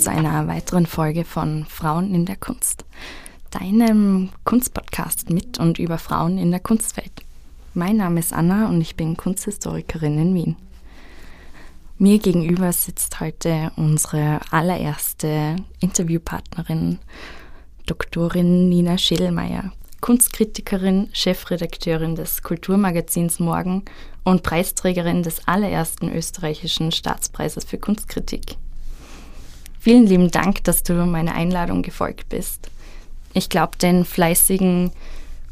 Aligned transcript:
Zu 0.00 0.10
einer 0.10 0.48
weiteren 0.48 0.86
Folge 0.86 1.26
von 1.26 1.66
Frauen 1.66 2.14
in 2.14 2.24
der 2.24 2.36
Kunst, 2.36 2.86
deinem 3.50 4.30
Kunstpodcast 4.44 5.28
mit 5.28 5.58
und 5.58 5.78
über 5.78 5.98
Frauen 5.98 6.38
in 6.38 6.50
der 6.50 6.60
Kunstwelt. 6.60 7.12
Mein 7.74 7.98
Name 7.98 8.20
ist 8.20 8.32
Anna 8.32 8.70
und 8.70 8.80
ich 8.80 8.96
bin 8.96 9.18
Kunsthistorikerin 9.18 10.18
in 10.18 10.34
Wien. 10.34 10.56
Mir 11.98 12.18
gegenüber 12.18 12.72
sitzt 12.72 13.20
heute 13.20 13.72
unsere 13.76 14.40
allererste 14.50 15.56
Interviewpartnerin, 15.80 16.98
Doktorin 17.84 18.70
Nina 18.70 18.96
Schädelmeier, 18.96 19.70
Kunstkritikerin, 20.00 21.10
Chefredakteurin 21.12 22.14
des 22.14 22.42
Kulturmagazins 22.42 23.38
Morgen 23.38 23.84
und 24.24 24.44
Preisträgerin 24.44 25.22
des 25.22 25.46
allerersten 25.46 26.10
österreichischen 26.10 26.90
Staatspreises 26.90 27.66
für 27.66 27.76
Kunstkritik. 27.76 28.56
Vielen 29.80 30.06
lieben 30.06 30.30
Dank, 30.30 30.62
dass 30.64 30.82
du 30.82 30.92
meiner 31.06 31.34
Einladung 31.34 31.80
gefolgt 31.80 32.28
bist. 32.28 32.70
Ich 33.32 33.48
glaube, 33.48 33.78
den 33.78 34.04
fleißigen 34.04 34.92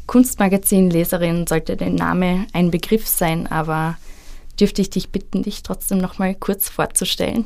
Kunstmagazin-Leserinnen 0.05 1.47
sollte 1.47 1.75
der 1.75 1.89
Name 1.89 2.45
ein 2.53 2.69
Begriff 2.69 3.07
sein, 3.07 3.47
aber 3.47 3.97
dürfte 4.59 4.83
ich 4.83 4.91
dich 4.91 5.09
bitten, 5.09 5.41
dich 5.41 5.63
trotzdem 5.63 5.97
noch 5.97 6.19
mal 6.19 6.35
kurz 6.35 6.69
vorzustellen? 6.69 7.45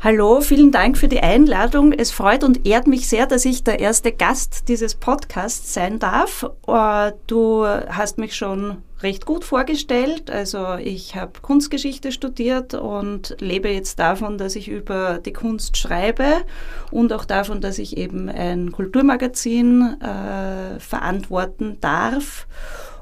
Hallo, 0.00 0.40
vielen 0.40 0.72
Dank 0.72 0.96
für 0.96 1.08
die 1.08 1.20
Einladung. 1.20 1.92
Es 1.92 2.10
freut 2.10 2.42
und 2.42 2.66
ehrt 2.66 2.86
mich 2.86 3.06
sehr, 3.06 3.26
dass 3.26 3.44
ich 3.44 3.64
der 3.64 3.80
erste 3.80 4.12
Gast 4.12 4.68
dieses 4.68 4.94
Podcasts 4.94 5.74
sein 5.74 5.98
darf. 5.98 6.46
Äh, 6.66 7.12
du 7.26 7.66
hast 7.66 8.16
mich 8.16 8.34
schon 8.34 8.78
recht 9.02 9.26
gut 9.26 9.44
vorgestellt. 9.44 10.30
Also 10.30 10.74
ich 10.76 11.16
habe 11.16 11.40
Kunstgeschichte 11.40 12.12
studiert 12.12 12.74
und 12.74 13.36
lebe 13.40 13.68
jetzt 13.68 13.98
davon, 13.98 14.38
dass 14.38 14.56
ich 14.56 14.68
über 14.68 15.18
die 15.18 15.32
Kunst 15.32 15.76
schreibe 15.76 16.42
und 16.90 17.12
auch 17.12 17.24
davon, 17.24 17.60
dass 17.60 17.78
ich 17.78 17.96
eben 17.96 18.28
ein 18.28 18.72
Kulturmagazin 18.72 20.00
äh, 20.00 20.80
verantworten 20.80 21.78
darf. 21.80 22.46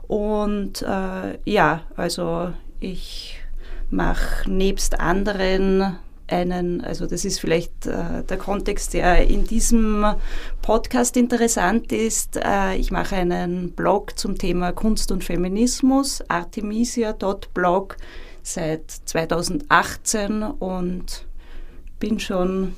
Und 0.06 0.82
äh, 0.82 1.38
ja, 1.44 1.82
also 1.96 2.52
ich 2.80 3.38
mache 3.90 4.50
nebst 4.50 5.00
anderen 5.00 5.96
einen, 6.26 6.80
also 6.82 7.06
das 7.06 7.24
ist 7.24 7.40
vielleicht 7.40 7.86
äh, 7.86 8.22
der 8.28 8.36
Kontext, 8.38 8.94
der 8.94 9.28
in 9.28 9.44
diesem 9.44 10.04
Podcast 10.62 11.16
interessant 11.16 11.92
ist. 11.92 12.36
Äh, 12.36 12.76
ich 12.76 12.90
mache 12.90 13.16
einen 13.16 13.72
Blog 13.72 14.18
zum 14.18 14.38
Thema 14.38 14.72
Kunst 14.72 15.12
und 15.12 15.24
Feminismus, 15.24 16.22
artemisia.blog 16.28 17.96
seit 18.42 18.90
2018 18.90 20.42
und 20.42 21.26
bin 21.98 22.20
schon 22.20 22.74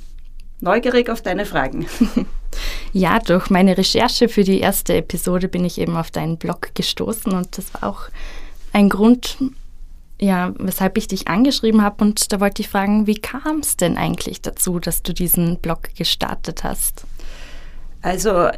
neugierig 0.61 1.11
auf 1.11 1.23
deine 1.23 1.47
Fragen. 1.47 1.87
Ja, 2.93 3.19
durch 3.19 3.51
meine 3.51 3.77
Recherche 3.77 4.29
für 4.29 4.43
die 4.43 4.61
erste 4.61 4.95
Episode 4.97 5.49
bin 5.49 5.67
ich 5.67 5.79
eben 5.79 5.97
auf 5.97 6.11
deinen 6.11 6.39
Blog 6.39 6.71
gestoßen 6.75 7.33
und 7.33 7.59
das 7.59 7.75
war 7.75 7.91
auch 7.91 8.09
ein 8.73 8.89
Grund, 8.89 9.37
ja, 10.21 10.55
weshalb 10.59 10.97
ich 10.97 11.09
dich 11.09 11.29
angeschrieben 11.29 11.83
habe 11.83 12.05
und 12.05 12.33
da 12.33 12.41
wollte 12.41 12.63
ich 12.63 12.69
fragen, 12.69 13.07
wie 13.07 13.17
kam 13.17 13.59
es 13.61 13.77
denn 13.77 13.99
eigentlich 13.99 14.41
dazu, 14.41 14.79
dass 14.79 15.03
du 15.03 15.13
diesen 15.13 15.59
Blog 15.59 15.95
gestartet 15.97 16.65
hast? 16.65 17.05
Also 18.03 18.49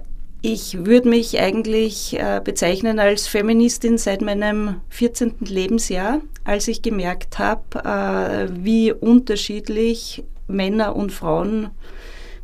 ich 0.41 0.85
würde 0.87 1.09
mich 1.09 1.41
eigentlich 1.41 2.19
äh, 2.19 2.41
bezeichnen 2.43 3.01
als 3.01 3.27
Feministin 3.27 3.99
seit 3.99 4.23
meinem 4.23 4.81
14. 4.91 5.35
Lebensjahr, 5.41 6.21
als 6.45 6.69
ich 6.69 6.83
gemerkt 6.83 7.41
habe, 7.41 7.63
äh, 7.85 8.49
wie 8.53 8.93
unterschiedlich 8.93 10.23
Männer 10.47 10.95
und 10.95 11.11
Frauen 11.11 11.71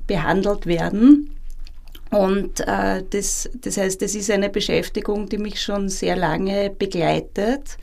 behandelt 0.09 0.67
werden. 0.67 1.31
Und 2.11 2.61
äh, 2.61 3.05
das, 3.11 3.49
das 3.61 3.77
heißt, 3.77 4.03
das 4.03 4.15
ist 4.17 4.31
eine 4.31 4.51
Beschäftigung, 4.51 5.29
die 5.29 5.39
mich 5.39 5.61
schon 5.61 5.89
sehr 5.89 6.17
lange 6.17 6.71
begleitet 6.71 7.79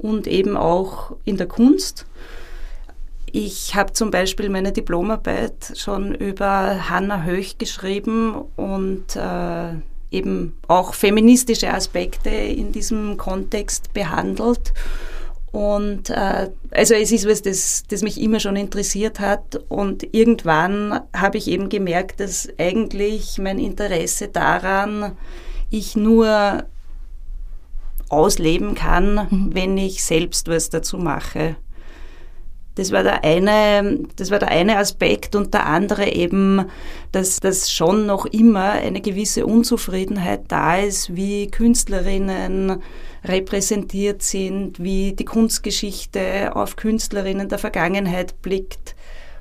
und 0.00 0.26
eben 0.26 0.56
auch 0.56 1.12
in 1.24 1.36
der 1.36 1.46
Kunst. 1.46 2.06
Ich 3.32 3.74
habe 3.74 3.92
zum 3.92 4.10
Beispiel 4.10 4.48
meine 4.48 4.72
Diplomarbeit 4.72 5.72
schon 5.76 6.14
über 6.14 6.90
Hannah 6.90 7.22
Höch 7.22 7.58
geschrieben 7.58 8.34
und 8.56 9.14
äh, 9.14 9.74
eben 10.10 10.56
auch 10.66 10.94
feministische 10.94 11.72
Aspekte 11.72 12.30
in 12.30 12.72
diesem 12.72 13.16
Kontext 13.16 13.92
behandelt. 13.92 14.72
Und 15.52 16.10
äh, 16.10 16.50
also 16.70 16.94
es 16.94 17.12
ist 17.12 17.28
was, 17.28 17.42
das, 17.42 17.84
das 17.88 18.02
mich 18.02 18.20
immer 18.20 18.40
schon 18.40 18.56
interessiert 18.56 19.20
hat. 19.20 19.60
Und 19.68 20.14
irgendwann 20.14 21.00
habe 21.14 21.38
ich 21.38 21.48
eben 21.48 21.68
gemerkt, 21.68 22.20
dass 22.20 22.48
eigentlich 22.58 23.38
mein 23.38 23.58
Interesse 23.58 24.28
daran 24.28 25.16
ich 25.70 25.96
nur 25.96 26.64
ausleben 28.10 28.74
kann, 28.74 29.28
mhm. 29.30 29.50
wenn 29.54 29.78
ich 29.78 30.04
selbst 30.04 30.48
was 30.48 30.68
dazu 30.68 30.98
mache. 30.98 31.56
Das 32.74 32.92
war 32.92 33.02
der 33.02 33.24
eine, 33.24 34.00
das 34.16 34.30
war 34.30 34.38
der 34.38 34.48
eine 34.48 34.78
Aspekt 34.78 35.34
und 35.34 35.52
der 35.54 35.66
andere 35.66 36.08
eben, 36.12 36.66
dass, 37.12 37.40
dass 37.40 37.70
schon 37.70 38.06
noch 38.06 38.26
immer 38.26 38.70
eine 38.70 39.00
gewisse 39.00 39.44
Unzufriedenheit 39.44 40.42
da 40.48 40.78
ist, 40.78 41.14
wie 41.14 41.50
Künstlerinnen 41.50 42.80
repräsentiert 43.24 44.22
sind, 44.22 44.82
wie 44.82 45.12
die 45.12 45.24
Kunstgeschichte 45.24 46.54
auf 46.54 46.76
Künstlerinnen 46.76 47.48
der 47.48 47.58
Vergangenheit 47.58 48.40
blickt 48.40 48.94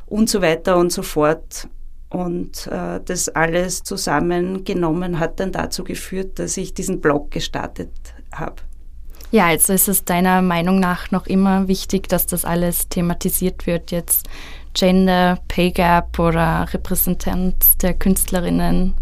und 0.08 0.30
so 0.30 0.42
weiter 0.42 0.78
und 0.78 0.92
so 0.92 1.04
fort. 1.04 1.68
Und 2.10 2.68
äh, 2.68 3.00
das 3.06 3.30
alles 3.30 3.84
zusammengenommen 3.84 5.20
hat 5.20 5.40
dann 5.40 5.52
dazu 5.52 5.84
geführt, 5.84 6.40
dass 6.40 6.58
ich 6.58 6.74
diesen 6.74 7.02
Blog 7.02 7.30
gestartet 7.30 7.92
habe. 8.34 8.56
Ja, 9.32 9.48
also 9.48 9.74
ist 9.74 9.88
es 9.88 10.06
deiner 10.06 10.42
Meinung 10.42 10.80
nach 10.80 11.12
noch 11.12 11.28
immer 11.28 11.68
wichtig, 11.68 12.08
dass 12.10 12.26
das 12.26 12.46
alles 12.46 12.90
thematisiert 12.90 13.68
wird, 13.68 13.92
jetzt 13.92 14.28
Gender, 14.74 15.40
Pay 15.48 15.72
Gap 15.72 16.18
oder 16.18 16.68
Repräsentanz 16.74 17.78
der 17.78 17.94
Künstlerinnen? 17.94 18.96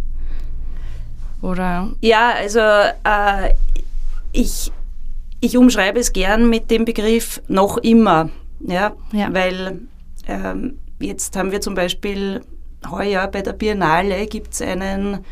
Oder? 1.41 1.89
Ja, 2.01 2.33
also 2.35 2.59
äh, 2.59 3.53
ich, 4.33 4.71
ich 5.39 5.57
umschreibe 5.57 5.99
es 5.99 6.11
gern 6.11 6.49
mit 6.49 6.71
dem 6.71 6.83
Begriff 6.83 7.41
noch 7.47 7.77
immer, 7.77 8.29
ja, 8.59 8.93
ja. 9.13 9.33
weil 9.33 9.79
ähm, 10.27 10.79
jetzt 10.99 11.35
haben 11.37 11.51
wir 11.51 11.61
zum 11.61 11.75
Beispiel 11.75 12.41
heuer 12.89 13.27
bei 13.27 13.41
der 13.41 13.53
Biennale 13.53 14.27
gibt 14.27 14.53
es 14.53 14.61
einen 14.61 15.25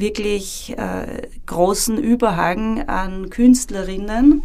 wirklich 0.00 0.74
äh, 0.76 1.28
großen 1.46 1.98
Überhang 1.98 2.88
an 2.88 3.30
Künstlerinnen. 3.30 4.42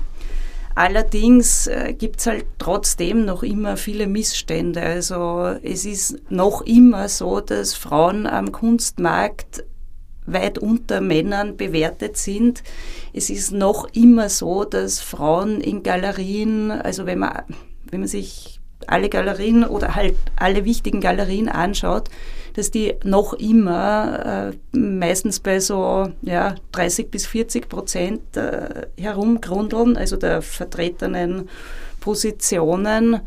Allerdings 0.76 1.68
äh, 1.68 1.94
gibt 1.94 2.20
es 2.20 2.28
halt 2.28 2.46
trotzdem 2.58 3.26
noch 3.26 3.44
immer 3.44 3.78
viele 3.78 4.08
Missstände. 4.08 4.82
Also 4.82 5.56
es 5.62 5.86
ist 5.86 6.32
noch 6.32 6.62
immer 6.62 7.10
so, 7.10 7.40
dass 7.42 7.76
Frauen 7.76 8.26
am 8.26 8.52
Kunstmarkt 8.52 9.64
weit 10.26 10.58
unter 10.58 11.02
Männern 11.02 11.58
bewertet 11.58 12.18
sind. 12.18 12.64
Es 13.14 13.30
ist 13.30 13.52
noch 13.52 13.88
immer 13.94 14.30
so, 14.30 14.64
dass 14.64 15.00
Frauen 15.00 15.62
in 15.62 15.84
Galerien, 15.84 16.72
also 16.72 17.06
wenn 17.06 17.20
man, 17.20 17.44
wenn 17.92 18.00
man 18.00 18.10
sich 18.10 18.60
alle 18.88 19.10
Galerien 19.10 19.64
oder 19.64 19.96
halt 19.96 20.16
alle 20.36 20.66
wichtigen 20.66 21.02
Galerien 21.02 21.50
anschaut, 21.50 22.10
dass 22.54 22.72
die 22.72 22.94
noch 23.04 23.34
immer 23.34 24.52
äh, 24.74 24.78
meistens 24.78 25.40
bei 25.40 25.60
so 25.60 26.12
ja, 26.22 26.56
30 26.72 27.10
bis 27.10 27.26
40 27.26 27.68
Prozent 27.68 28.38
äh, 28.38 28.88
herumgrundeln, 28.98 29.98
also 29.98 30.18
der 30.18 30.42
vertretenen 30.42 31.50
Positionen. 32.00 33.22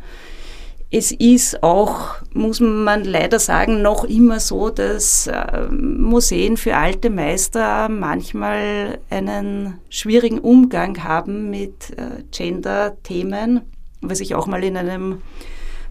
Es 0.89 1.11
ist 1.11 1.65
auch, 1.65 2.15
muss 2.33 2.61
man 2.61 3.05
leider 3.05 3.41
sagen, 3.41 3.83
noch 3.83 4.05
immer 4.05 4.39
so, 4.39 4.71
dass 4.71 5.27
äh, 5.27 5.67
Museen 5.69 6.57
für 6.57 6.77
alte 6.77 7.11
Meister 7.11 7.89
manchmal 7.89 8.99
einen 9.11 9.79
schwierigen 9.91 10.39
Umgang 10.39 11.03
haben 11.03 11.51
mit 11.51 11.91
äh, 11.99 12.23
Gender-Themen, 12.31 13.63
was 14.01 14.21
ich 14.21 14.37
auch 14.37 14.47
mal 14.47 14.63
in 14.63 14.77
einem 14.77 15.23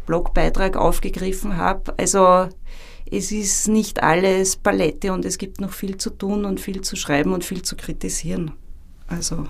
Blogbeitrag 0.06 0.78
aufgegriffen 0.78 1.58
habe. 1.58 1.94
Also 1.98 2.48
es 3.12 3.32
ist 3.32 3.68
nicht 3.68 4.04
alles 4.04 4.56
Palette 4.56 5.14
und 5.14 5.26
es 5.26 5.38
gibt 5.38 5.62
noch 5.62 5.72
viel 5.72 5.98
zu 5.98 6.10
tun 6.10 6.46
und 6.46 6.60
viel 6.60 6.82
zu 6.82 6.96
schreiben 6.96 7.34
und 7.34 7.44
viel 7.44 7.62
zu 7.62 7.76
kritisieren. 7.76 8.52
Also. 9.08 9.48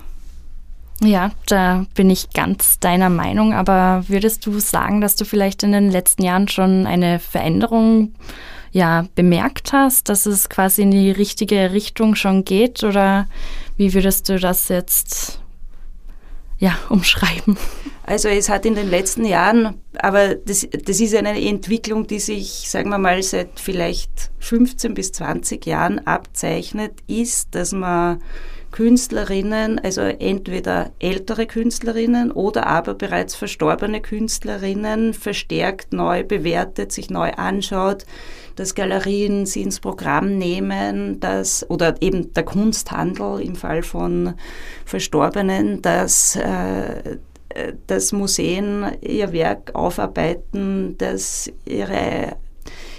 Ja, 1.02 1.30
da 1.46 1.86
bin 1.94 2.08
ich 2.08 2.30
ganz 2.30 2.78
deiner 2.78 3.10
Meinung, 3.10 3.52
aber 3.52 4.04
würdest 4.08 4.46
du 4.46 4.58
sagen, 4.60 5.00
dass 5.00 5.16
du 5.16 5.24
vielleicht 5.24 5.62
in 5.62 5.72
den 5.72 5.90
letzten 5.90 6.22
Jahren 6.22 6.48
schon 6.48 6.86
eine 6.86 7.18
Veränderung 7.18 8.14
ja, 8.72 9.06
bemerkt 9.14 9.72
hast, 9.72 10.08
dass 10.08 10.26
es 10.26 10.48
quasi 10.48 10.82
in 10.82 10.90
die 10.90 11.10
richtige 11.10 11.72
Richtung 11.72 12.14
schon 12.14 12.44
geht 12.44 12.82
oder 12.82 13.26
wie 13.76 13.94
würdest 13.94 14.28
du 14.28 14.38
das 14.38 14.68
jetzt 14.68 15.40
ja, 16.58 16.76
umschreiben? 16.88 17.56
Also 18.04 18.28
es 18.28 18.48
hat 18.48 18.64
in 18.64 18.76
den 18.76 18.88
letzten 18.88 19.24
Jahren, 19.24 19.80
aber 19.98 20.36
das, 20.36 20.66
das 20.84 21.00
ist 21.00 21.14
eine 21.14 21.40
Entwicklung, 21.40 22.06
die 22.06 22.20
sich, 22.20 22.70
sagen 22.70 22.90
wir 22.90 22.98
mal, 22.98 23.20
seit 23.22 23.58
vielleicht 23.58 24.30
15 24.38 24.94
bis 24.94 25.10
20 25.12 25.66
Jahren 25.66 26.06
abzeichnet, 26.06 26.92
ist, 27.08 27.54
dass 27.56 27.72
man 27.72 28.22
Künstlerinnen, 28.76 29.78
also 29.78 30.02
entweder 30.02 30.90
ältere 30.98 31.46
Künstlerinnen 31.46 32.30
oder 32.30 32.66
aber 32.66 32.92
bereits 32.92 33.34
verstorbene 33.34 34.02
Künstlerinnen 34.02 35.14
verstärkt 35.14 35.94
neu 35.94 36.24
bewertet, 36.24 36.92
sich 36.92 37.08
neu 37.08 37.30
anschaut, 37.30 38.04
dass 38.56 38.74
Galerien 38.74 39.46
sie 39.46 39.62
ins 39.62 39.80
Programm 39.80 40.36
nehmen, 40.36 41.20
dass, 41.20 41.64
oder 41.70 41.94
eben 42.02 42.34
der 42.34 42.44
Kunsthandel 42.44 43.40
im 43.40 43.56
Fall 43.56 43.82
von 43.82 44.34
Verstorbenen, 44.84 45.80
dass 45.80 46.36
äh, 46.36 47.16
dass 47.86 48.12
Museen 48.12 48.84
ihr 49.00 49.32
Werk 49.32 49.74
aufarbeiten, 49.74 50.98
dass 50.98 51.50
ihre, 51.64 52.36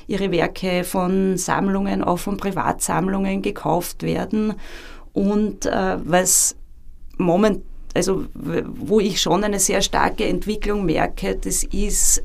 ihre 0.08 0.32
Werke 0.32 0.84
von 0.84 1.38
Sammlungen, 1.38 2.04
auch 2.04 2.18
von 2.18 2.38
Privatsammlungen 2.38 3.44
gekauft 3.44 4.02
werden. 4.02 4.56
Und 5.18 5.66
äh, 5.66 5.98
was 6.04 6.56
moment, 7.18 7.64
also 7.96 8.26
wo 8.36 9.00
ich 9.00 9.20
schon 9.20 9.44
eine 9.44 9.60
sehr 9.60 9.82
starke 9.82 10.26
Entwicklung 10.26 10.86
merke, 10.86 11.36
das 11.36 11.64
ist, 11.64 12.22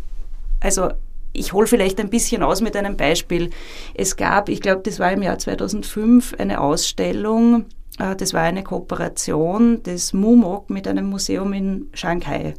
also 0.61 0.91
ich 1.33 1.55
hole 1.55 1.67
vielleicht 1.67 1.99
ein 2.00 2.11
bisschen 2.11 2.43
aus 2.43 2.61
mit 2.61 2.77
einem 2.77 2.99
Beispiel. 2.99 3.49
Es 3.94 4.17
gab, 4.17 4.50
ich 4.50 4.61
glaube, 4.61 4.83
das 4.85 4.99
war 4.99 5.11
im 5.11 5.23
Jahr 5.23 5.39
2005, 5.39 6.35
eine 6.39 6.61
Ausstellung, 6.61 7.65
äh, 7.99 8.15
das 8.15 8.35
war 8.35 8.43
eine 8.43 8.62
Kooperation 8.62 9.83
des 9.85 10.12
MUMOC 10.12 10.69
mit 10.69 10.87
einem 10.87 11.06
Museum 11.06 11.55
in 11.55 11.87
Shanghai. 11.94 12.53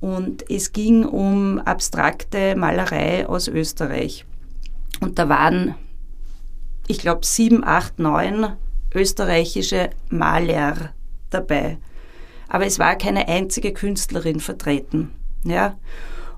Und 0.00 0.50
es 0.50 0.72
ging 0.72 1.04
um 1.04 1.58
abstrakte 1.58 2.56
Malerei 2.56 3.28
aus 3.28 3.46
Österreich. 3.46 4.24
Und 5.02 5.18
da 5.18 5.28
waren, 5.28 5.74
ich 6.86 7.00
glaube, 7.00 7.26
sieben, 7.26 7.62
acht, 7.62 7.98
neun 7.98 8.56
österreichische 8.94 9.90
Maler 10.08 10.92
dabei. 11.30 11.78
Aber 12.48 12.66
es 12.66 12.78
war 12.78 12.96
keine 12.96 13.28
einzige 13.28 13.72
Künstlerin 13.72 14.40
vertreten. 14.40 15.12
Ja? 15.44 15.78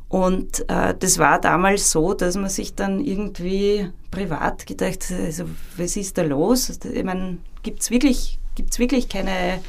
Und 0.09 0.69
äh, 0.69 0.95
das 0.99 1.19
war 1.19 1.41
damals 1.41 1.91
so, 1.91 2.13
dass 2.13 2.37
man 2.37 2.51
sich 2.51 2.75
dann 2.75 3.01
irgendwie 3.01 3.89
privat 4.11 4.67
gedacht 4.67 5.09
hat, 5.09 5.19
also 5.19 5.45
was 5.79 5.97
ist 5.97 6.19
da 6.19 6.23
los? 6.23 6.79
Ich 6.85 7.03
meine, 7.03 7.39
gibt 7.63 7.81
es 7.81 7.91
wirklich, 7.91 8.39
gibt's 8.55 8.79
wirklich 8.79 9.09
keine 9.09 9.61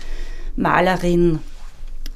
Malerin, 0.57 1.39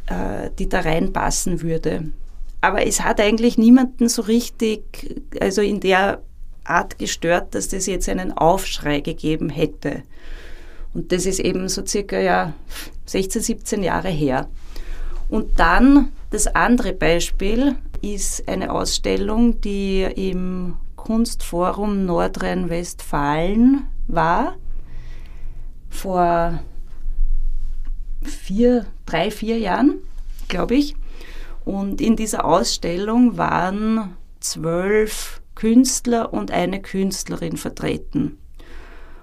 äh, 0.08 0.50
die 0.60 0.68
da 0.68 0.82
reinpassen 0.82 1.62
würde? 1.62 2.12
Aber 2.60 2.86
es 2.86 3.02
hat 3.02 3.22
eigentlich 3.22 3.58
niemanden 3.58 4.10
so 4.10 4.24
richtig, 4.24 5.16
also 5.40 5.62
in 5.62 5.80
der 5.80 6.22
Art 6.66 7.00
gestört, 7.00 7.56
dass 7.56 7.70
das 7.70 7.86
jetzt 7.86 8.10
einen 8.10 8.34
Aufschrei 8.34 9.00
gegeben 9.00 9.50
hätte. 9.50 10.04
Und 10.98 11.12
das 11.12 11.28
ist 11.28 11.40
eben 11.40 11.70
so 11.70 11.86
circa 11.86 12.20
ja, 12.20 12.54
16, 13.06 13.44
17 13.44 13.84
Jahre 13.84 14.10
her. 14.10 14.50
Und 15.30 15.60
dann 15.60 16.12
das 16.32 16.48
andere 16.48 16.92
Beispiel 16.92 17.76
ist 18.02 18.50
eine 18.50 18.72
Ausstellung, 18.72 19.62
die 19.62 20.02
im 20.02 20.74
Kunstforum 20.96 22.08
Nordrhein-Westfalen 22.08 23.86
war, 24.08 24.56
vor 25.88 26.62
vier, 28.24 28.88
drei, 29.06 29.30
vier 29.30 29.60
Jahren, 29.60 30.00
glaube 30.48 30.74
ich. 30.74 30.96
Und 31.64 32.02
in 32.02 32.16
dieser 32.16 32.44
Ausstellung 32.44 33.38
waren 33.38 34.18
zwölf 34.40 35.44
Künstler 35.54 36.34
und 36.34 36.50
eine 36.50 36.82
Künstlerin 36.82 37.56
vertreten. 37.58 38.40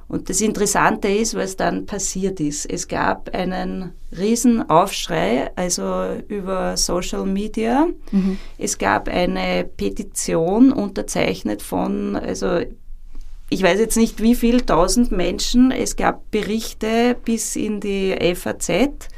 Und 0.08 0.28
das 0.28 0.40
Interessante 0.40 1.08
ist, 1.08 1.34
was 1.34 1.56
dann 1.56 1.86
passiert 1.86 2.38
ist. 2.40 2.66
Es 2.66 2.88
gab 2.88 3.34
einen 3.34 3.92
riesen 4.16 4.68
Aufschrei, 4.68 5.50
also 5.56 6.06
über 6.28 6.76
Social 6.76 7.24
Media. 7.24 7.86
Mhm. 8.10 8.38
Es 8.58 8.78
gab 8.78 9.08
eine 9.08 9.64
Petition 9.64 10.72
unterzeichnet 10.72 11.62
von, 11.62 12.16
also 12.16 12.60
ich 13.50 13.62
weiß 13.62 13.78
jetzt 13.78 13.96
nicht 13.96 14.22
wie 14.22 14.34
viel 14.34 14.62
tausend 14.62 15.12
Menschen. 15.12 15.70
Es 15.70 15.96
gab 15.96 16.30
Berichte 16.30 17.16
bis 17.24 17.56
in 17.56 17.80
die 17.80 18.14
FAZ. 18.34 19.08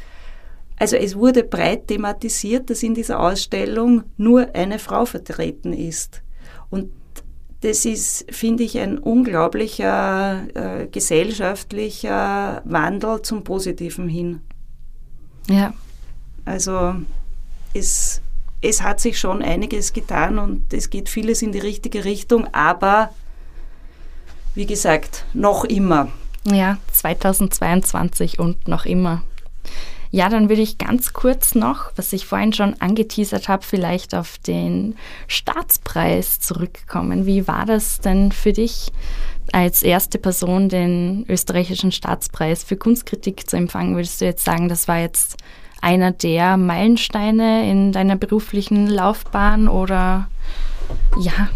Also 0.79 0.97
es 0.97 1.17
wurde 1.17 1.43
breit 1.43 1.89
thematisiert, 1.89 2.69
dass 2.69 2.83
in 2.83 2.95
dieser 2.95 3.21
Ausstellung 3.21 4.05
nur 4.17 4.55
eine 4.55 4.79
Frau 4.79 5.07
vertreten 5.07 5.73
ist. 5.73 6.23
Und 6.69 6.91
das 7.67 7.85
ist, 7.85 8.27
finde 8.31 8.63
ich, 8.63 8.79
ein 8.79 8.97
unglaublicher 8.97 10.47
äh, 10.55 10.87
gesellschaftlicher 10.87 12.63
Wandel 12.65 13.23
zum 13.23 13.43
Positiven 13.43 14.09
hin. 14.09 14.41
Ja. 15.49 15.75
Also 16.45 16.95
es, 17.75 18.23
es 18.63 18.83
hat 18.83 19.01
sich 19.01 19.19
schon 19.19 19.43
einiges 19.43 19.93
getan 19.93 20.39
und 20.39 20.73
es 20.73 20.91
geht 20.91 21.09
vieles 21.09 21.43
in 21.43 21.51
die 21.51 21.59
richtige 21.59 22.05
Richtung, 22.05 22.47
aber 22.55 23.11
wie 24.55 24.67
gesagt, 24.67 25.25
noch 25.35 25.65
immer. 25.65 26.13
Ja, 26.45 26.79
2022 26.93 28.39
und 28.39 28.69
noch 28.69 28.87
immer. 28.87 29.25
Ja, 30.17 30.31
dann 30.31 30.49
würde 30.49 30.63
ich 30.63 30.79
ganz 30.79 31.13
kurz 31.13 31.55
noch, 31.55 31.91
was 31.95 32.11
ich 32.15 32.25
vorhin 32.25 32.55
schon 32.55 32.81
angeteasert 32.81 33.49
habe, 33.49 33.63
vielleicht 33.63 34.15
auf 34.15 34.39
den 34.39 34.97
Staatspreis 35.29 36.41
zurückkommen. 36.41 37.27
Wie 37.27 37.47
war 37.47 37.67
das 37.67 38.01
denn 38.01 38.33
für 38.33 38.55
dich, 38.55 38.93
als 39.53 39.83
erste 39.83 40.19
Person 40.19 40.71
den 40.71 41.27
österreichischen 41.29 41.93
Staatspreis 41.93 42.65
für 42.65 42.79
Kunstkritik 42.79 43.47
zu 43.47 43.59
empfangen? 43.59 43.95
Würdest 43.95 44.23
du 44.23 44.25
jetzt 44.25 44.43
sagen, 44.43 44.71
das 44.71 44.89
war 44.89 45.01
jetzt 45.01 45.37
einer 45.83 46.13
der 46.13 46.57
Meilensteine 46.57 47.71
in 47.71 47.93
deiner 47.93 48.17
beruflichen 48.17 48.87
Laufbahn 48.87 49.69
oder 49.69 50.31
ja, 51.21 51.51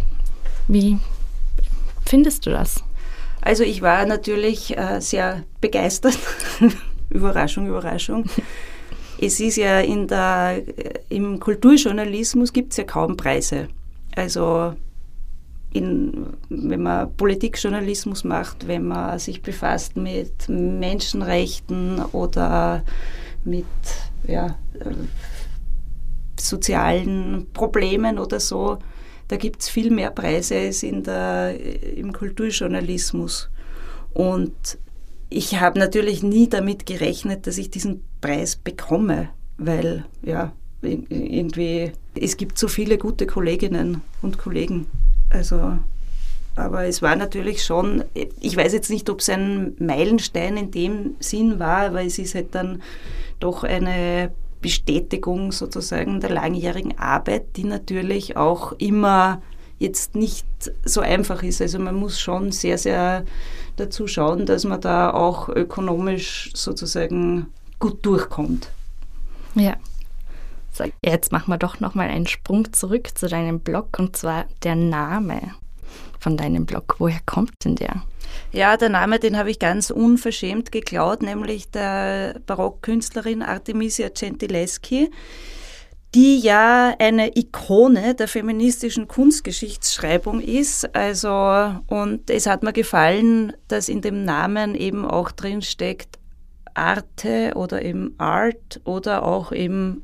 wie 0.68 0.98
findest 2.04 2.44
du 2.44 2.50
das? 2.50 2.84
Also 3.40 3.62
ich 3.62 3.80
war 3.80 4.04
natürlich 4.04 4.76
äh, 4.76 5.00
sehr 5.00 5.44
begeistert 5.62 6.18
Überraschung, 7.10 7.66
Überraschung. 7.66 8.24
es 9.20 9.40
ist 9.40 9.56
ja 9.56 9.80
in 9.80 10.06
der, 10.06 10.62
im 11.08 11.38
Kulturjournalismus 11.38 12.52
gibt 12.52 12.72
es 12.72 12.78
ja 12.78 12.84
kaum 12.84 13.16
Preise. 13.16 13.68
Also 14.16 14.74
in, 15.72 16.26
wenn 16.48 16.82
man 16.82 17.14
Politikjournalismus 17.14 18.24
macht, 18.24 18.66
wenn 18.66 18.88
man 18.88 19.18
sich 19.18 19.42
befasst 19.42 19.96
mit 19.96 20.48
Menschenrechten 20.48 22.02
oder 22.12 22.82
mit 23.44 23.66
ja, 24.26 24.58
sozialen 26.38 27.46
Problemen 27.52 28.18
oder 28.18 28.40
so, 28.40 28.78
da 29.28 29.36
gibt 29.36 29.62
es 29.62 29.68
viel 29.68 29.90
mehr 29.90 30.10
Preise 30.10 30.56
als 30.56 30.82
in 30.82 31.04
der, 31.04 31.54
im 31.96 32.12
Kulturjournalismus. 32.12 33.48
Und 34.12 34.78
ich 35.30 35.60
habe 35.60 35.78
natürlich 35.78 36.22
nie 36.22 36.48
damit 36.48 36.84
gerechnet, 36.86 37.46
dass 37.46 37.56
ich 37.56 37.70
diesen 37.70 38.04
Preis 38.20 38.56
bekomme, 38.56 39.30
weil 39.56 40.04
ja, 40.22 40.52
irgendwie, 40.82 41.92
es 42.18 42.36
gibt 42.36 42.58
so 42.58 42.68
viele 42.68 42.98
gute 42.98 43.26
Kolleginnen 43.26 44.02
und 44.22 44.38
Kollegen. 44.38 44.86
Also, 45.30 45.78
aber 46.56 46.84
es 46.84 47.00
war 47.00 47.14
natürlich 47.14 47.64
schon, 47.64 48.04
ich 48.40 48.56
weiß 48.56 48.72
jetzt 48.72 48.90
nicht, 48.90 49.08
ob 49.08 49.20
es 49.20 49.28
ein 49.30 49.74
Meilenstein 49.78 50.56
in 50.56 50.70
dem 50.72 51.14
Sinn 51.20 51.58
war, 51.60 51.86
aber 51.86 52.04
es 52.04 52.18
ist 52.18 52.34
halt 52.34 52.54
dann 52.54 52.82
doch 53.38 53.62
eine 53.62 54.32
Bestätigung 54.60 55.52
sozusagen 55.52 56.20
der 56.20 56.30
langjährigen 56.30 56.98
Arbeit, 56.98 57.56
die 57.56 57.64
natürlich 57.64 58.36
auch 58.36 58.72
immer 58.72 59.40
jetzt 59.78 60.14
nicht 60.14 60.46
so 60.84 61.00
einfach 61.00 61.42
ist. 61.42 61.62
Also 61.62 61.78
man 61.78 61.94
muss 61.94 62.20
schon 62.20 62.52
sehr, 62.52 62.76
sehr 62.76 63.24
dazu 63.80 64.06
schauen, 64.06 64.46
dass 64.46 64.64
man 64.64 64.80
da 64.80 65.12
auch 65.12 65.48
ökonomisch 65.48 66.50
sozusagen 66.54 67.46
gut 67.78 68.04
durchkommt. 68.04 68.70
Ja. 69.54 69.76
So, 70.72 70.84
jetzt 71.04 71.32
machen 71.32 71.50
wir 71.50 71.58
doch 71.58 71.80
nochmal 71.80 72.08
einen 72.08 72.26
Sprung 72.26 72.72
zurück 72.72 73.08
zu 73.14 73.26
deinem 73.26 73.60
Blog 73.60 73.98
und 73.98 74.16
zwar 74.16 74.44
der 74.62 74.76
Name 74.76 75.40
von 76.20 76.36
deinem 76.36 76.66
Blog. 76.66 76.96
Woher 76.98 77.20
kommt 77.26 77.52
denn 77.64 77.74
der? 77.74 78.02
Ja, 78.52 78.76
der 78.76 78.88
Name, 78.88 79.18
den 79.18 79.36
habe 79.36 79.50
ich 79.50 79.58
ganz 79.58 79.90
unverschämt 79.90 80.70
geklaut, 80.70 81.22
nämlich 81.22 81.70
der 81.70 82.40
Barockkünstlerin 82.46 83.42
Artemisia 83.42 84.08
Gentileschi 84.08 85.10
die 86.14 86.40
ja 86.40 86.94
eine 86.98 87.36
Ikone 87.36 88.14
der 88.14 88.26
feministischen 88.26 89.06
Kunstgeschichtsschreibung 89.06 90.40
ist. 90.40 90.94
Also, 90.94 91.30
und 91.86 92.28
es 92.30 92.46
hat 92.46 92.62
mir 92.62 92.72
gefallen, 92.72 93.52
dass 93.68 93.88
in 93.88 94.00
dem 94.00 94.24
Namen 94.24 94.74
eben 94.74 95.04
auch 95.04 95.30
drin 95.30 95.62
steckt 95.62 96.18
Arte 96.74 97.52
oder 97.54 97.82
im 97.82 98.14
Art 98.18 98.80
oder 98.84 99.24
auch 99.24 99.52
im 99.52 100.02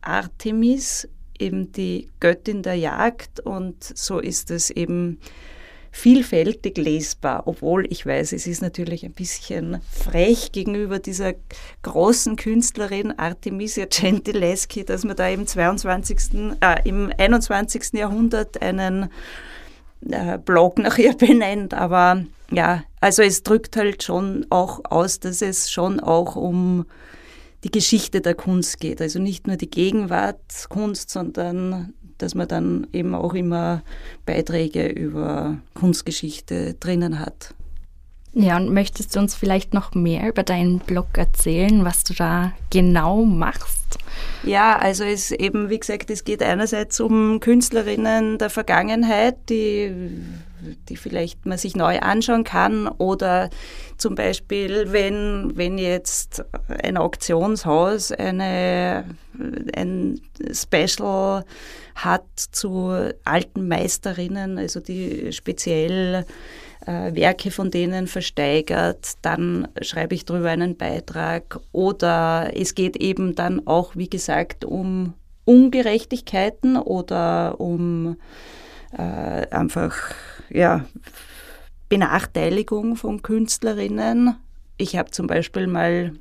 Artemis, 0.00 1.08
eben 1.38 1.72
die 1.72 2.08
Göttin 2.20 2.62
der 2.62 2.74
Jagd. 2.74 3.40
Und 3.40 3.82
so 3.82 4.18
ist 4.18 4.50
es 4.50 4.70
eben 4.70 5.18
vielfältig 5.92 6.78
lesbar, 6.78 7.46
obwohl 7.46 7.86
ich 7.92 8.04
weiß, 8.04 8.32
es 8.32 8.46
ist 8.46 8.62
natürlich 8.62 9.04
ein 9.04 9.12
bisschen 9.12 9.80
frech 9.92 10.50
gegenüber 10.50 10.98
dieser 10.98 11.34
großen 11.82 12.36
Künstlerin 12.36 13.16
Artemisia 13.18 13.84
Gentileschi, 13.84 14.84
dass 14.84 15.04
man 15.04 15.16
da 15.16 15.28
im 15.28 15.46
22., 15.46 16.56
äh, 16.60 16.88
im 16.88 17.12
21. 17.16 17.92
Jahrhundert 17.92 18.60
einen 18.62 19.10
äh, 20.10 20.38
Blog 20.38 20.78
nach 20.78 20.96
ihr 20.96 21.12
benennt, 21.16 21.74
aber 21.74 22.24
ja, 22.50 22.82
also 23.00 23.22
es 23.22 23.42
drückt 23.42 23.76
halt 23.76 24.02
schon 24.02 24.46
auch 24.48 24.80
aus, 24.84 25.20
dass 25.20 25.42
es 25.42 25.70
schon 25.70 26.00
auch 26.00 26.36
um 26.36 26.86
die 27.64 27.70
Geschichte 27.70 28.20
der 28.20 28.34
Kunst 28.34 28.80
geht. 28.80 29.00
Also 29.00 29.18
nicht 29.18 29.46
nur 29.46 29.56
die 29.56 29.70
Gegenwartskunst, 29.70 31.10
sondern 31.10 31.94
dass 32.22 32.34
man 32.34 32.48
dann 32.48 32.86
eben 32.92 33.14
auch 33.14 33.34
immer 33.34 33.82
Beiträge 34.24 34.86
über 34.86 35.58
Kunstgeschichte 35.74 36.74
drinnen 36.74 37.18
hat. 37.18 37.54
Ja, 38.34 38.56
und 38.56 38.72
möchtest 38.72 39.14
du 39.14 39.20
uns 39.20 39.34
vielleicht 39.34 39.74
noch 39.74 39.94
mehr 39.94 40.26
über 40.26 40.42
deinen 40.42 40.78
Blog 40.78 41.18
erzählen, 41.18 41.84
was 41.84 42.02
du 42.02 42.14
da 42.14 42.52
genau 42.70 43.24
machst? 43.24 43.98
Ja, 44.42 44.78
also 44.78 45.04
es 45.04 45.32
eben, 45.32 45.68
wie 45.68 45.78
gesagt, 45.78 46.08
es 46.10 46.24
geht 46.24 46.42
einerseits 46.42 46.98
um 46.98 47.40
Künstlerinnen 47.40 48.38
der 48.38 48.48
Vergangenheit, 48.48 49.36
die, 49.50 49.92
die 50.88 50.96
vielleicht 50.96 51.46
man 51.46 51.58
sich 51.58 51.76
neu 51.76 51.98
anschauen 51.98 52.44
kann 52.44 52.88
oder 52.88 53.50
zum 53.96 54.14
Beispiel, 54.14 54.92
wenn, 54.92 55.52
wenn 55.54 55.78
jetzt 55.78 56.44
ein 56.82 56.96
Auktionshaus 56.96 58.12
eine, 58.12 59.04
ein 59.76 60.20
Special 60.52 61.44
hat 61.94 62.24
zu 62.36 63.10
alten 63.24 63.68
Meisterinnen, 63.68 64.58
also 64.58 64.80
die 64.80 65.32
speziell 65.32 66.24
äh, 66.86 67.14
Werke 67.14 67.50
von 67.50 67.70
denen 67.70 68.06
versteigert, 68.06 69.12
dann 69.22 69.68
schreibe 69.80 70.14
ich 70.14 70.24
darüber 70.24 70.50
einen 70.50 70.76
Beitrag. 70.76 71.60
Oder 71.72 72.50
es 72.54 72.74
geht 72.74 72.96
eben 72.96 73.34
dann 73.34 73.66
auch, 73.66 73.94
wie 73.96 74.10
gesagt, 74.10 74.64
um 74.64 75.14
Ungerechtigkeiten 75.44 76.76
oder 76.76 77.60
um 77.60 78.16
äh, 78.96 79.46
einfach 79.50 80.14
ja, 80.52 80.84
Benachteiligung 81.88 82.96
von 82.96 83.22
Künstlerinnen. 83.22 84.36
Ich 84.78 84.96
habe 84.96 85.10
zum 85.10 85.26
Beispiel 85.26 85.66
mal 85.66 86.12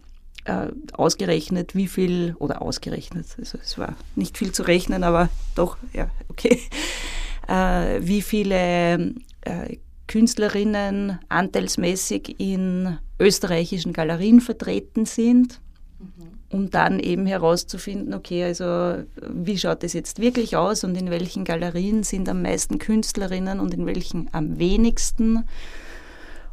äh, 0.46 0.68
ausgerechnet, 0.94 1.76
wie 1.76 1.88
viel, 1.88 2.36
oder 2.40 2.62
ausgerechnet, 2.62 3.28
also 3.38 3.58
es 3.62 3.78
war 3.78 3.96
nicht 4.16 4.38
viel 4.38 4.52
zu 4.52 4.64
rechnen, 4.64 5.04
aber 5.04 5.30
doch, 5.56 5.78
ja, 5.94 6.10
okay, 6.30 6.60
äh, 7.48 8.00
wie 8.02 8.22
viele 8.22 9.14
äh, 9.42 9.78
Künstlerinnen 10.08 11.20
anteilsmäßig 11.30 12.40
in 12.40 12.98
österreichischen 13.20 13.94
Galerien 13.94 14.42
vertreten 14.42 15.06
sind, 15.06 15.62
mhm. 16.00 16.41
Um 16.52 16.70
dann 16.70 17.00
eben 17.00 17.26
herauszufinden, 17.26 18.14
okay, 18.14 18.44
also 18.44 19.04
wie 19.28 19.58
schaut 19.58 19.84
es 19.84 19.94
jetzt 19.94 20.20
wirklich 20.20 20.56
aus 20.56 20.84
und 20.84 20.96
in 20.96 21.10
welchen 21.10 21.44
Galerien 21.44 22.04
sind 22.04 22.28
am 22.30 22.42
meisten 22.42 22.80
Künstlerinnen 22.80 23.60
und 23.60 23.74
in 23.74 23.86
welchen 23.86 24.30
am 24.34 24.60
wenigsten. 24.60 25.48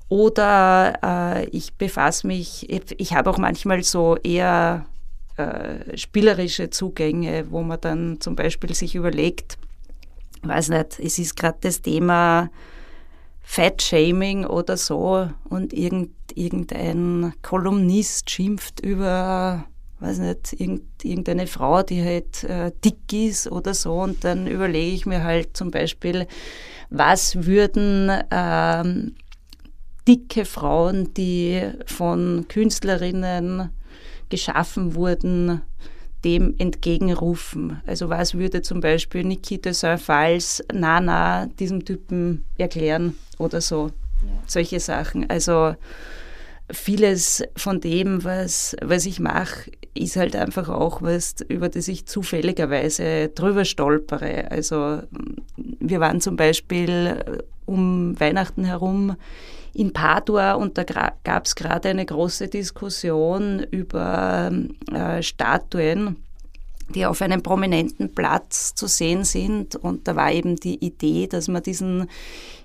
Oder 0.09 0.99
äh, 1.03 1.49
ich 1.49 1.75
befasse 1.75 2.27
mich, 2.27 2.71
ich 2.71 3.13
habe 3.15 3.29
auch 3.31 3.39
manchmal 3.39 3.83
so 3.83 4.17
eher 4.17 4.87
äh, 5.37 5.97
spielerische 5.97 6.71
Zugänge, 6.71 7.47
wo 7.51 7.63
man 7.63 7.81
dann 7.81 8.21
zum 8.21 8.35
Beispiel 8.35 8.75
sich 8.75 8.95
überlegt, 8.95 9.59
weiß 10.43 10.71
nicht, 10.71 10.99
es 10.99 11.19
ist 11.19 11.37
gerade 11.37 11.59
das 11.61 11.83
Thema 11.83 12.51
Fat-Shaming 13.43 14.45
oder 14.45 14.77
so 14.77 15.29
und 15.49 15.73
irgend, 15.73 16.11
irgendein 16.35 17.33
Kolumnist 17.43 18.31
schimpft 18.31 18.81
über, 18.81 19.65
weiß 20.01 20.19
nicht, 20.19 20.61
irgend, 20.61 20.83
irgendeine 21.03 21.47
Frau, 21.47 21.83
die 21.83 22.03
halt 22.03 22.45
äh, 22.45 22.73
dick 22.85 23.13
ist 23.13 23.51
oder 23.51 23.75
so 23.75 23.95
und 23.95 24.25
dann 24.25 24.47
überlege 24.47 24.95
ich 24.95 25.07
mir 25.07 25.25
halt 25.25 25.57
zum 25.57 25.71
Beispiel, 25.71 26.27
was 26.91 27.47
würden 27.47 28.11
ähm, 28.31 29.15
dicke 30.07 30.45
Frauen, 30.45 31.13
die 31.15 31.71
von 31.87 32.47
Künstlerinnen 32.49 33.71
geschaffen 34.31 34.95
wurden, 34.95 35.63
dem 36.25 36.55
entgegenrufen. 36.59 37.81
Also 37.87 38.09
was 38.09 38.35
würde 38.35 38.63
zum 38.63 38.81
Beispiel 38.81 39.25
Nikita 39.25 39.73
Saint-Phal's 39.73 40.65
Nana 40.73 41.47
diesem 41.59 41.85
Typen 41.85 42.45
erklären 42.57 43.15
oder 43.39 43.61
so. 43.61 43.91
Ja. 44.23 44.43
Solche 44.47 44.81
Sachen. 44.81 45.29
Also 45.31 45.75
vieles 46.71 47.45
von 47.57 47.81
dem, 47.81 48.25
was, 48.25 48.77
was 48.83 49.07
ich 49.07 49.21
mache, 49.21 49.71
ist 49.99 50.17
halt 50.17 50.37
einfach 50.37 50.69
auch 50.69 51.03
was, 51.03 51.37
über 51.49 51.69
das 51.69 51.89
ich 51.89 52.07
zufälligerweise 52.07 53.29
drüber 53.29 53.65
stolpere. 53.65 54.51
Also 54.51 55.03
wir 55.57 56.01
waren 56.01 56.21
zum 56.21 56.37
Beispiel 56.37 57.43
um 57.67 58.19
Weihnachten 58.19 58.65
herum 58.65 59.17
in 59.75 59.93
Padua 59.93 60.55
und 60.55 60.79
da 60.79 60.85
gab 61.25 61.47
es 61.47 61.55
gerade 61.55 61.91
eine 61.91 62.07
große 62.07 62.49
Diskussion 62.49 63.61
über 63.71 64.51
äh, 64.93 65.23
Statuen 65.23 66.17
die 66.95 67.07
auf 67.07 67.23
einem 67.23 67.43
prominenten 67.43 68.15
Platz 68.15 68.75
zu 68.75 68.87
sehen 68.87 69.25
sind. 69.25 69.77
Und 69.77 70.09
da 70.09 70.17
war 70.17 70.33
eben 70.33 70.57
die 70.57 70.85
Idee, 70.85 71.27
dass 71.27 71.49
man 71.49 71.63
diesen 71.63 72.09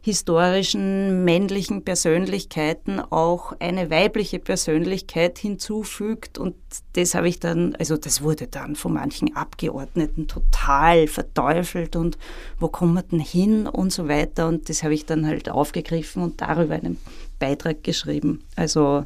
historischen 0.01 1.23
männlichen 1.23 1.83
Persönlichkeiten 1.83 2.99
auch 2.99 3.53
eine 3.59 3.89
weibliche 3.89 4.39
Persönlichkeit 4.39 5.37
hinzufügt. 5.37 6.37
Und 6.37 6.55
das 6.93 7.15
habe 7.15 7.29
ich 7.29 7.39
dann, 7.39 7.75
also 7.75 7.97
das 7.97 8.21
wurde 8.21 8.47
dann 8.47 8.75
von 8.75 8.93
manchen 8.93 9.35
Abgeordneten 9.35 10.27
total 10.27 11.07
verteufelt 11.07 11.95
und 11.95 12.17
wo 12.59 12.67
kommen 12.67 12.95
wir 12.95 13.03
denn 13.03 13.19
hin 13.19 13.67
und 13.67 13.93
so 13.93 14.07
weiter. 14.07 14.47
Und 14.47 14.69
das 14.69 14.83
habe 14.83 14.93
ich 14.93 15.05
dann 15.05 15.25
halt 15.25 15.49
aufgegriffen 15.49 16.21
und 16.21 16.41
darüber 16.41 16.75
einen 16.75 16.97
Beitrag 17.39 17.83
geschrieben. 17.83 18.43
Also 18.55 19.05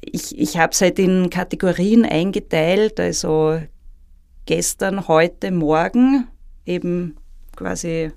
ich, 0.00 0.38
ich 0.38 0.56
habe 0.58 0.72
es 0.72 0.80
halt 0.80 0.98
in 0.98 1.30
Kategorien 1.30 2.04
eingeteilt, 2.04 2.98
also 2.98 3.60
gestern, 4.46 5.06
heute, 5.08 5.50
morgen, 5.50 6.28
eben 6.64 7.16
quasi 7.54 8.12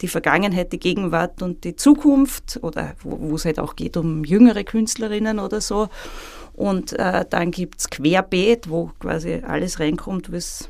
die 0.00 0.08
Vergangenheit, 0.08 0.72
die 0.72 0.80
Gegenwart 0.80 1.42
und 1.42 1.64
die 1.64 1.76
Zukunft 1.76 2.58
oder 2.62 2.94
wo 3.02 3.36
es 3.36 3.44
halt 3.44 3.60
auch 3.60 3.76
geht 3.76 3.96
um 3.96 4.24
jüngere 4.24 4.64
Künstlerinnen 4.64 5.38
oder 5.38 5.60
so. 5.60 5.88
Und 6.54 6.92
äh, 6.98 7.24
dann 7.28 7.50
gibt 7.50 7.80
es 7.80 7.88
Querbeet, 7.88 8.68
wo 8.68 8.90
quasi 8.98 9.42
alles 9.46 9.80
reinkommt, 9.80 10.32
was 10.32 10.68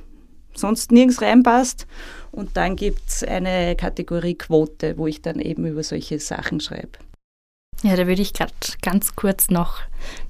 sonst 0.54 0.92
nirgends 0.92 1.22
reinpasst. 1.22 1.86
Und 2.30 2.56
dann 2.56 2.76
gibt 2.76 3.08
es 3.08 3.24
eine 3.24 3.74
Kategorie 3.74 4.34
Quote, 4.34 4.98
wo 4.98 5.06
ich 5.06 5.22
dann 5.22 5.40
eben 5.40 5.66
über 5.66 5.82
solche 5.82 6.20
Sachen 6.20 6.60
schreibe. 6.60 6.98
Ja, 7.82 7.96
da 7.96 8.06
würde 8.06 8.22
ich 8.22 8.32
gerade 8.32 8.52
ganz 8.80 9.16
kurz 9.16 9.50
noch 9.50 9.80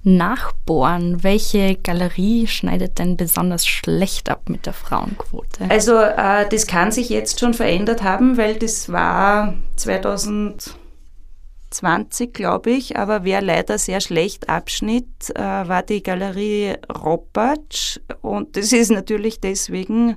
nachbohren. 0.03 1.23
Welche 1.23 1.77
Galerie 1.77 2.47
schneidet 2.47 2.99
denn 2.99 3.19
besonders 3.19 3.67
schlecht 3.67 4.31
ab 4.31 4.49
mit 4.49 4.65
der 4.65 4.73
Frauenquote? 4.73 5.67
Also 5.69 5.99
äh, 5.99 6.49
das 6.49 6.67
kann 6.67 6.93
sich 6.93 7.11
jetzt 7.11 7.41
schon 7.41 7.53
verändert 7.53 8.03
haben, 8.03 8.39
weil 8.39 8.57
das 8.57 8.91
war 8.91 9.53
2020, 9.77 12.33
glaube 12.33 12.71
ich, 12.71 12.97
aber 12.97 13.25
wer 13.25 13.43
leider 13.43 13.77
sehr 13.77 14.01
schlecht 14.01 14.49
abschnitt, 14.49 15.29
äh, 15.35 15.43
war 15.43 15.83
die 15.83 16.03
Galerie 16.03 16.77
Ropatsch 16.91 17.99
und 18.23 18.57
das 18.57 18.73
ist 18.73 18.91
natürlich 18.91 19.41
deswegen 19.41 20.17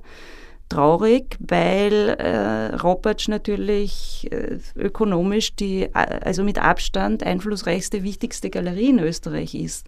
traurig, 0.69 1.37
weil 1.39 2.09
äh, 2.19 2.75
Robert 2.75 3.27
natürlich 3.27 4.27
äh, 4.31 4.57
ökonomisch 4.75 5.55
die, 5.55 5.83
äh, 5.83 6.19
also 6.23 6.43
mit 6.43 6.59
Abstand 6.59 7.23
einflussreichste, 7.23 8.03
wichtigste 8.03 8.49
Galerie 8.49 8.89
in 8.89 8.99
Österreich 8.99 9.55
ist. 9.55 9.87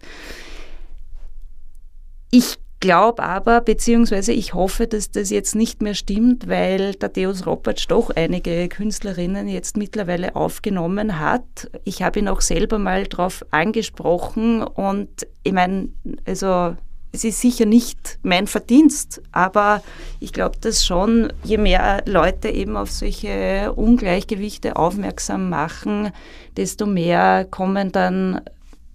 Ich 2.30 2.58
glaube 2.80 3.22
aber, 3.22 3.60
beziehungsweise 3.60 4.32
ich 4.32 4.54
hoffe, 4.54 4.86
dass 4.86 5.10
das 5.10 5.30
jetzt 5.30 5.54
nicht 5.54 5.82
mehr 5.82 5.94
stimmt, 5.94 6.48
weil 6.48 6.94
Thaddeus 6.94 7.46
Ropatsch 7.46 7.86
doch 7.88 8.10
einige 8.10 8.68
Künstlerinnen 8.68 9.48
jetzt 9.48 9.76
mittlerweile 9.76 10.36
aufgenommen 10.36 11.18
hat. 11.18 11.70
Ich 11.84 12.02
habe 12.02 12.20
ihn 12.20 12.28
auch 12.28 12.40
selber 12.40 12.78
mal 12.78 13.04
darauf 13.04 13.44
angesprochen 13.50 14.62
und 14.62 15.26
ich 15.42 15.52
meine, 15.52 15.88
also 16.24 16.76
es 17.12 17.24
ist 17.24 17.40
sicher 17.40 17.66
nicht 17.66 18.18
mein 18.22 18.46
Verdienst, 18.46 19.22
aber 19.32 19.82
ich 20.20 20.32
glaube, 20.32 20.58
dass 20.60 20.84
schon, 20.84 21.32
je 21.42 21.56
mehr 21.56 22.02
Leute 22.06 22.48
eben 22.50 22.76
auf 22.76 22.90
solche 22.90 23.72
Ungleichgewichte 23.74 24.76
aufmerksam 24.76 25.48
machen, 25.48 26.10
desto 26.56 26.86
mehr 26.86 27.46
kommen 27.50 27.92
dann 27.92 28.42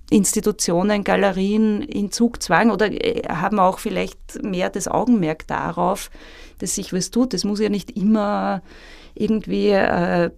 Institutionen, 0.09 1.03
Galerien 1.03 1.81
in 1.81 2.11
Zugzwang 2.11 2.69
oder 2.69 2.91
äh, 2.91 3.23
haben 3.27 3.59
auch 3.59 3.79
vielleicht 3.79 4.43
mehr 4.43 4.69
das 4.69 4.87
Augenmerk 4.87 5.47
darauf, 5.47 6.11
dass 6.59 6.75
sich 6.75 6.93
was 6.93 7.09
tut. 7.09 7.33
Es 7.33 7.43
muss 7.43 7.59
ja 7.59 7.69
nicht 7.69 7.97
immer 7.97 8.61
irgendwie 9.15 9.69
äh, 9.69 10.29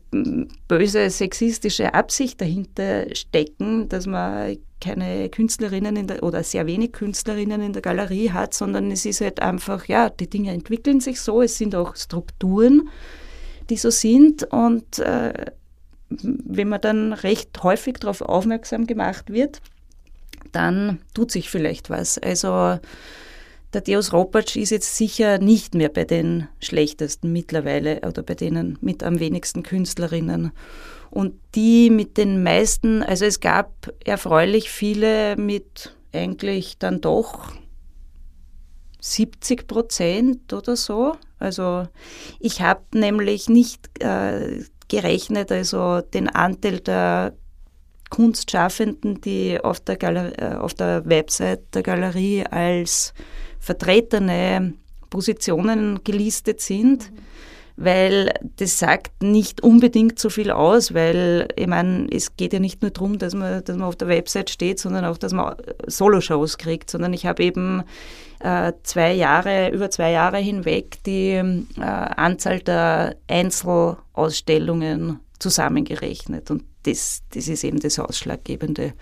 böse 0.67 1.09
sexistische 1.09 1.93
Absicht 1.93 2.39
dahinter 2.39 3.13
stecken, 3.13 3.89
dass 3.89 4.05
man 4.05 4.57
keine 4.85 5.29
Künstlerinnen 5.29 6.07
der, 6.07 6.23
oder 6.23 6.43
sehr 6.43 6.67
wenig 6.67 6.93
Künstlerinnen 6.93 7.61
in 7.61 7.73
der 7.73 7.81
Galerie 7.81 8.31
hat, 8.31 8.53
sondern 8.53 8.91
es 8.91 9.05
ist 9.05 9.21
halt 9.21 9.41
einfach, 9.41 9.87
ja, 9.87 10.09
die 10.09 10.29
Dinge 10.29 10.51
entwickeln 10.51 10.99
sich 10.99 11.19
so, 11.19 11.41
es 11.41 11.57
sind 11.57 11.75
auch 11.75 11.95
Strukturen, 11.95 12.89
die 13.69 13.77
so 13.77 13.89
sind 13.89 14.43
und 14.43 14.99
äh, 14.99 15.45
wenn 16.09 16.69
man 16.69 16.81
dann 16.81 17.13
recht 17.13 17.63
häufig 17.63 17.95
darauf 17.95 18.21
aufmerksam 18.21 18.85
gemacht 18.85 19.31
wird, 19.31 19.61
dann 20.51 20.99
tut 21.13 21.31
sich 21.31 21.49
vielleicht 21.49 21.89
was. 21.89 22.19
Also 22.19 22.79
der 23.75 23.81
Deus 23.81 24.13
Ropatsch 24.13 24.55
ist 24.55 24.69
jetzt 24.69 24.95
sicher 24.95 25.37
nicht 25.37 25.75
mehr 25.75 25.89
bei 25.89 26.05
den 26.05 26.47
schlechtesten 26.61 27.33
mittlerweile 27.33 27.99
oder 28.07 28.23
bei 28.23 28.33
denen 28.33 28.77
mit 28.79 29.03
am 29.03 29.19
wenigsten 29.19 29.63
Künstlerinnen. 29.63 30.53
Und 31.11 31.33
die 31.55 31.89
mit 31.89 32.17
den 32.17 32.41
meisten, 32.41 33.03
also 33.03 33.25
es 33.25 33.41
gab 33.41 33.91
erfreulich 34.05 34.69
viele 34.69 35.35
mit 35.35 35.93
eigentlich 36.13 36.77
dann 36.77 37.01
doch 37.01 37.51
70 39.01 39.67
Prozent 39.67 40.53
oder 40.53 40.77
so. 40.77 41.17
Also 41.37 41.85
ich 42.39 42.61
habe 42.61 42.81
nämlich 42.93 43.49
nicht 43.49 44.01
äh, 44.01 44.63
gerechnet, 44.87 45.51
also 45.51 45.99
den 45.99 46.29
Anteil 46.29 46.79
der 46.79 47.33
Kunstschaffenden, 48.09 49.19
die 49.19 49.59
auf 49.61 49.81
der, 49.81 49.97
Galerie, 49.97 50.35
äh, 50.37 50.55
auf 50.55 50.73
der 50.73 51.05
Website 51.05 51.75
der 51.75 51.83
Galerie 51.83 52.45
als 52.45 53.13
vertretene 53.65 54.73
Positionen 55.09 56.03
gelistet 56.03 56.61
sind. 56.61 57.11
Mhm 57.11 57.17
weil 57.77 58.33
das 58.57 58.79
sagt 58.79 59.21
nicht 59.21 59.61
unbedingt 59.61 60.17
so 60.17 60.29
viel 60.29 60.51
aus, 60.51 60.93
weil 60.93 61.49
ich 61.55 61.67
meine, 61.67 62.07
es 62.09 62.37
geht 62.37 62.53
ja 62.53 62.59
nicht 62.59 62.81
nur 62.81 62.91
darum, 62.91 63.17
dass 63.17 63.33
man, 63.33 63.63
dass 63.63 63.75
man 63.75 63.87
auf 63.87 63.97
der 63.97 64.07
Website 64.07 64.49
steht, 64.49 64.79
sondern 64.79 65.03
auch, 65.03 65.17
dass 65.17 65.33
man 65.33 65.55
Soloshows 65.85 66.57
kriegt, 66.57 66.89
sondern 66.89 67.11
ich 67.13 67.25
habe 67.25 67.43
eben 67.43 67.83
äh, 68.39 68.71
zwei 68.83 69.13
Jahre, 69.13 69.71
über 69.71 69.89
zwei 69.89 70.11
Jahre 70.11 70.37
hinweg 70.37 71.03
die 71.05 71.31
äh, 71.31 71.81
Anzahl 71.81 72.59
der 72.59 73.17
Einzelausstellungen 73.27 75.19
zusammengerechnet 75.39 76.49
und 76.51 76.63
das, 76.83 77.23
das 77.33 77.47
ist 77.49 77.63
eben 77.65 77.79
das 77.79 77.99
Ausschlaggebende. 77.99 78.93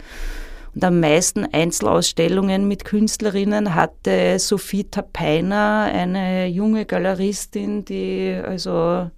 Und 0.75 0.83
am 0.83 0.99
meisten 0.99 1.45
Einzelausstellungen 1.45 2.67
mit 2.67 2.83
Künstlerinnen 2.83 3.75
hatte 3.75 4.39
Sophie 4.39 4.85
Tapeiner, 4.85 5.89
eine 5.93 6.47
junge 6.47 6.85
Galeristin, 6.85 7.85
die 7.85 8.39
also 8.43 9.09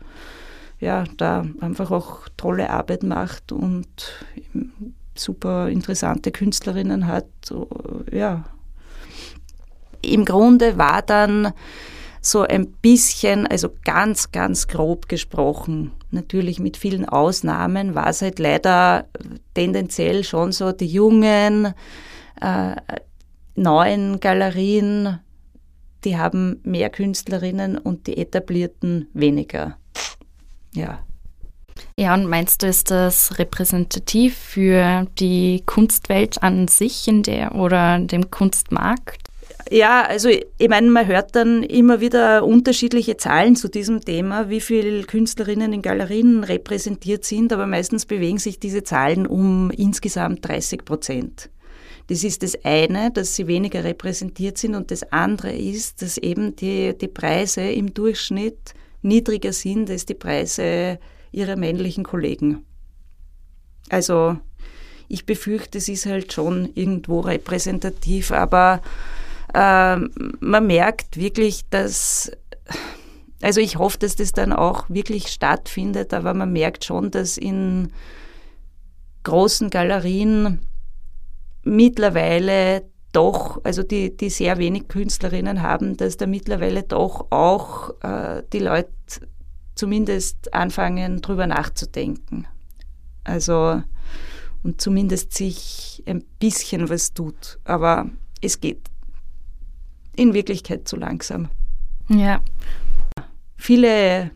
ja, 0.79 1.05
da 1.17 1.45
einfach 1.61 1.91
auch 1.91 2.27
tolle 2.35 2.69
Arbeit 2.69 3.03
macht 3.03 3.53
und 3.53 3.87
super 5.15 5.69
interessante 5.69 6.31
Künstlerinnen 6.31 7.07
hat. 7.07 7.25
Ja. 8.11 8.43
Im 10.01 10.25
Grunde 10.25 10.77
war 10.77 11.01
dann 11.01 11.53
so 12.25 12.41
ein 12.41 12.71
bisschen, 12.71 13.45
also 13.45 13.69
ganz, 13.83 14.31
ganz 14.31 14.67
grob 14.67 15.07
gesprochen, 15.07 15.91
natürlich 16.09 16.59
mit 16.59 16.75
vielen 16.75 17.07
Ausnahmen, 17.07 17.93
war 17.93 18.07
es 18.07 18.21
halt 18.21 18.39
leider 18.39 19.05
tendenziell 19.53 20.23
schon 20.23 20.51
so, 20.51 20.71
die 20.71 20.87
jungen, 20.87 21.73
äh, 22.41 22.75
neuen 23.55 24.19
Galerien, 24.19 25.19
die 26.03 26.17
haben 26.17 26.59
mehr 26.63 26.89
Künstlerinnen 26.89 27.77
und 27.77 28.07
die 28.07 28.17
etablierten 28.17 29.07
weniger. 29.13 29.77
Ja. 30.73 30.99
Ja, 31.99 32.13
und 32.13 32.25
meinst 32.25 32.63
du, 32.63 32.67
ist 32.67 32.89
das 32.89 33.37
repräsentativ 33.37 34.35
für 34.35 35.07
die 35.19 35.61
Kunstwelt 35.65 36.41
an 36.41 36.67
sich 36.67 37.07
in 37.07 37.21
der 37.21 37.53
oder 37.55 37.99
dem 37.99 38.31
Kunstmarkt? 38.31 39.24
Ja, 39.71 40.03
also 40.03 40.29
ich 40.29 40.69
meine, 40.69 40.91
man 40.91 41.07
hört 41.07 41.35
dann 41.35 41.63
immer 41.63 41.99
wieder 41.99 42.45
unterschiedliche 42.45 43.17
Zahlen 43.17 43.55
zu 43.55 43.67
diesem 43.67 44.01
Thema, 44.01 44.49
wie 44.49 44.61
viele 44.61 45.03
Künstlerinnen 45.03 45.73
in 45.73 45.81
Galerien 45.81 46.43
repräsentiert 46.43 47.25
sind, 47.25 47.51
aber 47.51 47.65
meistens 47.65 48.05
bewegen 48.05 48.37
sich 48.37 48.59
diese 48.59 48.83
Zahlen 48.83 49.25
um 49.25 49.71
insgesamt 49.71 50.47
30 50.47 50.85
Prozent. 50.85 51.49
Das 52.07 52.23
ist 52.23 52.43
das 52.43 52.63
eine, 52.63 53.09
dass 53.09 53.35
sie 53.35 53.47
weniger 53.47 53.83
repräsentiert 53.83 54.59
sind 54.59 54.75
und 54.75 54.91
das 54.91 55.11
andere 55.11 55.51
ist, 55.53 56.03
dass 56.03 56.19
eben 56.19 56.55
die, 56.55 56.95
die 56.95 57.07
Preise 57.07 57.61
im 57.61 57.95
Durchschnitt 57.95 58.75
niedriger 59.01 59.53
sind 59.53 59.89
als 59.89 60.05
die 60.05 60.13
Preise 60.13 60.99
ihrer 61.31 61.55
männlichen 61.55 62.03
Kollegen. 62.03 62.63
Also 63.89 64.37
ich 65.07 65.25
befürchte, 65.25 65.79
es 65.79 65.89
ist 65.89 66.05
halt 66.05 66.33
schon 66.33 66.69
irgendwo 66.75 67.21
repräsentativ, 67.21 68.31
aber 68.31 68.81
ähm, 69.55 70.11
man 70.41 70.67
merkt 70.67 71.17
wirklich, 71.17 71.61
dass, 71.69 72.31
also 73.41 73.61
ich 73.61 73.77
hoffe, 73.77 73.97
dass 73.99 74.15
das 74.17 74.33
dann 74.33 74.51
auch 74.51 74.89
wirklich 74.89 75.27
stattfindet, 75.27 76.13
aber 76.13 76.33
man 76.33 76.51
merkt 76.51 76.83
schon, 76.83 77.09
dass 77.09 77.37
in 77.37 77.93
großen 79.23 79.69
Galerien 79.69 80.59
mittlerweile 81.63 82.83
doch, 83.13 83.63
also 83.63 83.81
die, 83.81 84.15
die 84.15 84.29
sehr 84.29 84.57
wenig 84.57 84.89
Künstlerinnen 84.89 85.61
haben, 85.61 85.95
dass 85.95 86.17
da 86.17 86.27
mittlerweile 86.27 86.83
doch 86.83 87.31
auch 87.31 87.91
äh, 88.01 88.43
die 88.51 88.59
Leute 88.59 88.91
zumindest 89.73 90.53
anfangen, 90.53 91.21
drüber 91.21 91.47
nachzudenken. 91.47 92.45
Also 93.23 93.81
und 94.63 94.81
zumindest 94.81 95.33
sich 95.33 96.03
ein 96.07 96.23
bisschen 96.39 96.89
was 96.89 97.13
tut. 97.13 97.59
Aber 97.63 98.09
es 98.41 98.59
geht 98.59 98.81
in 100.15 100.33
Wirklichkeit 100.33 100.87
zu 100.87 100.95
langsam. 100.95 101.49
Ja. 102.09 102.41
Viele 103.57 104.31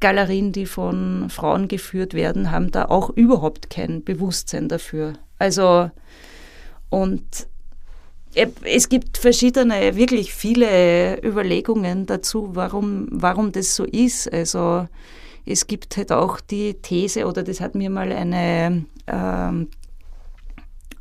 Galerien, 0.00 0.52
die 0.52 0.66
von 0.66 1.28
Frauen 1.30 1.68
geführt 1.68 2.14
werden, 2.14 2.50
haben 2.50 2.70
da 2.70 2.86
auch 2.86 3.10
überhaupt 3.10 3.70
kein 3.70 4.04
Bewusstsein 4.04 4.68
dafür. 4.68 5.14
Also, 5.38 5.90
und 6.90 7.46
es 8.34 8.88
gibt 8.88 9.18
verschiedene, 9.18 9.96
wirklich 9.96 10.34
viele 10.34 11.20
Überlegungen 11.24 12.06
dazu, 12.06 12.50
warum, 12.52 13.08
warum 13.10 13.52
das 13.52 13.74
so 13.74 13.84
ist. 13.84 14.32
Also, 14.32 14.86
es 15.46 15.66
gibt 15.66 15.96
halt 15.96 16.12
auch 16.12 16.40
die 16.40 16.74
These, 16.74 17.26
oder 17.26 17.42
das 17.42 17.60
hat 17.60 17.74
mir 17.74 17.90
mal 17.90 18.12
eine 18.12 18.84
ähm, 19.06 19.68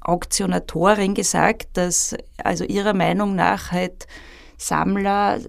Auktionatorin 0.07 1.13
gesagt, 1.13 1.69
dass 1.73 2.15
also 2.43 2.63
ihrer 2.63 2.93
Meinung 2.93 3.35
nach 3.35 3.71
halt 3.71 4.07
Sammler 4.57 5.39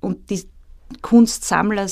und 0.00 0.30
die 0.30 0.48
Kunstsammler 1.02 1.86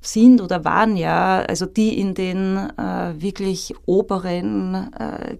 sind 0.00 0.40
oder 0.40 0.64
waren 0.64 0.96
ja, 0.96 1.40
also 1.40 1.66
die 1.66 1.98
in 1.98 2.14
den 2.14 2.56
äh, 2.56 3.20
wirklich 3.20 3.74
oberen 3.86 4.92
äh, 4.92 5.38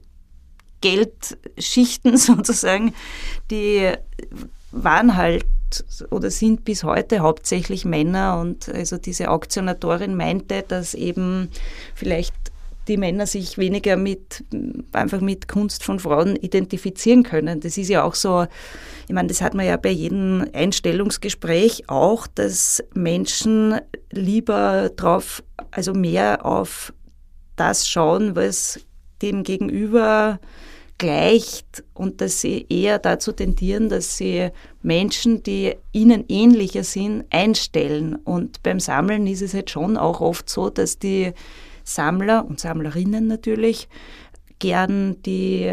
Geldschichten 0.80 2.16
sozusagen, 2.16 2.94
die 3.50 3.92
waren 4.72 5.16
halt 5.16 5.46
oder 6.10 6.30
sind 6.30 6.64
bis 6.64 6.84
heute 6.84 7.20
hauptsächlich 7.20 7.84
Männer. 7.84 8.38
Und 8.38 8.68
also 8.68 8.98
diese 8.98 9.30
Auktionatorin 9.30 10.14
meinte, 10.14 10.64
dass 10.66 10.94
eben 10.94 11.48
vielleicht 11.94 12.34
die 12.88 12.96
Männer 12.96 13.26
sich 13.26 13.58
weniger 13.58 13.96
mit, 13.96 14.44
einfach 14.92 15.20
mit 15.20 15.48
Kunst 15.48 15.84
von 15.84 15.98
Frauen 15.98 16.36
identifizieren 16.36 17.22
können. 17.22 17.60
Das 17.60 17.76
ist 17.78 17.88
ja 17.88 18.04
auch 18.04 18.14
so, 18.14 18.46
ich 19.08 19.14
meine, 19.14 19.28
das 19.28 19.40
hat 19.40 19.54
man 19.54 19.66
ja 19.66 19.76
bei 19.76 19.90
jedem 19.90 20.46
Einstellungsgespräch 20.52 21.88
auch, 21.88 22.26
dass 22.26 22.82
Menschen 22.94 23.76
lieber 24.10 24.90
drauf, 24.96 25.42
also 25.70 25.94
mehr 25.94 26.44
auf 26.46 26.92
das 27.56 27.88
schauen, 27.88 28.36
was 28.36 28.80
dem 29.22 29.42
Gegenüber 29.42 30.38
gleicht 30.98 31.84
und 31.94 32.20
dass 32.20 32.40
sie 32.40 32.66
eher 32.68 32.98
dazu 32.98 33.32
tendieren, 33.32 33.88
dass 33.88 34.16
sie 34.16 34.48
Menschen, 34.82 35.42
die 35.42 35.74
ihnen 35.92 36.24
ähnlicher 36.28 36.84
sind, 36.84 37.24
einstellen. 37.30 38.16
Und 38.16 38.62
beim 38.62 38.80
Sammeln 38.80 39.26
ist 39.26 39.42
es 39.42 39.52
halt 39.52 39.70
schon 39.70 39.96
auch 39.96 40.20
oft 40.20 40.48
so, 40.48 40.70
dass 40.70 40.98
die 40.98 41.32
Sammler 41.86 42.44
und 42.46 42.60
Sammlerinnen 42.60 43.26
natürlich 43.26 43.88
gern 44.58 45.22
die, 45.22 45.70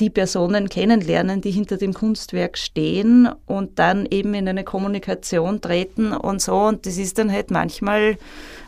die 0.00 0.10
Personen 0.10 0.68
kennenlernen, 0.68 1.40
die 1.40 1.50
hinter 1.50 1.76
dem 1.76 1.92
Kunstwerk 1.92 2.56
stehen 2.56 3.28
und 3.46 3.78
dann 3.78 4.06
eben 4.10 4.32
in 4.34 4.48
eine 4.48 4.64
Kommunikation 4.64 5.60
treten 5.60 6.12
und 6.12 6.40
so. 6.40 6.56
Und 6.56 6.86
das 6.86 6.96
ist 6.96 7.18
dann 7.18 7.30
halt 7.30 7.50
manchmal 7.50 8.16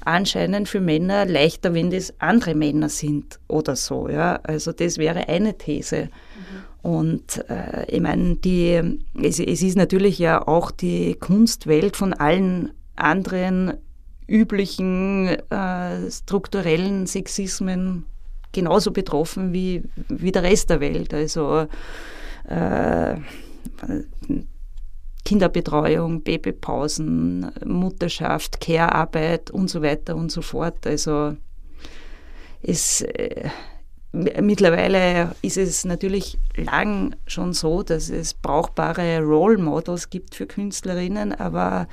anscheinend 0.05 0.68
für 0.68 0.81
Männer 0.81 1.27
leichter, 1.27 1.73
wenn 1.73 1.90
das 1.90 2.12
andere 2.18 2.55
Männer 2.55 2.88
sind 2.88 3.38
oder 3.49 3.77
so. 3.77 4.09
Ja? 4.09 4.40
Also 4.42 4.73
das 4.73 4.99
wäre 4.99 5.29
eine 5.29 5.57
These. 5.57 6.09
Mhm. 6.83 6.90
Und 6.90 7.44
äh, 7.49 7.87
ich 7.88 8.01
meine, 8.01 8.37
die, 8.37 8.99
es, 9.23 9.38
es 9.38 9.62
ist 9.62 9.77
natürlich 9.77 10.18
ja 10.18 10.46
auch 10.46 10.70
die 10.70 11.14
Kunstwelt 11.14 11.96
von 11.96 12.12
allen 12.12 12.73
anderen 12.96 13.75
üblichen 14.31 15.29
äh, 15.51 16.11
strukturellen 16.11 17.07
Sexismen 17.07 18.07
genauso 18.53 18.93
betroffen 18.93 19.53
wie, 19.53 19.83
wie 20.09 20.33
der 20.33 20.45
Rest 20.45 20.71
der 20.71 20.81
Welt. 20.81 21.12
Also 21.12 21.66
äh, 22.49 23.16
Kinderbetreuung, 25.25 26.23
Babypausen, 26.23 27.51
Mutterschaft, 27.64 28.61
Care-Arbeit 28.61 29.51
und 29.51 29.69
so 29.69 29.83
weiter 29.83 30.16
und 30.16 30.31
so 30.33 30.43
fort. 30.43 30.87
Also 30.87 31.37
es, 32.62 33.03
äh, 33.03 33.49
mittlerweile 34.12 35.35
ist 35.43 35.57
es 35.57 35.85
natürlich 35.85 36.38
lang 36.57 37.16
schon 37.27 37.53
so, 37.53 37.83
dass 37.83 38.11
es 38.11 38.35
brauchbare 38.35 39.21
Role 39.21 39.59
Models 39.59 40.11
gibt 40.11 40.35
für 40.35 40.47
Künstlerinnen, 40.47 41.33
aber 41.33 41.88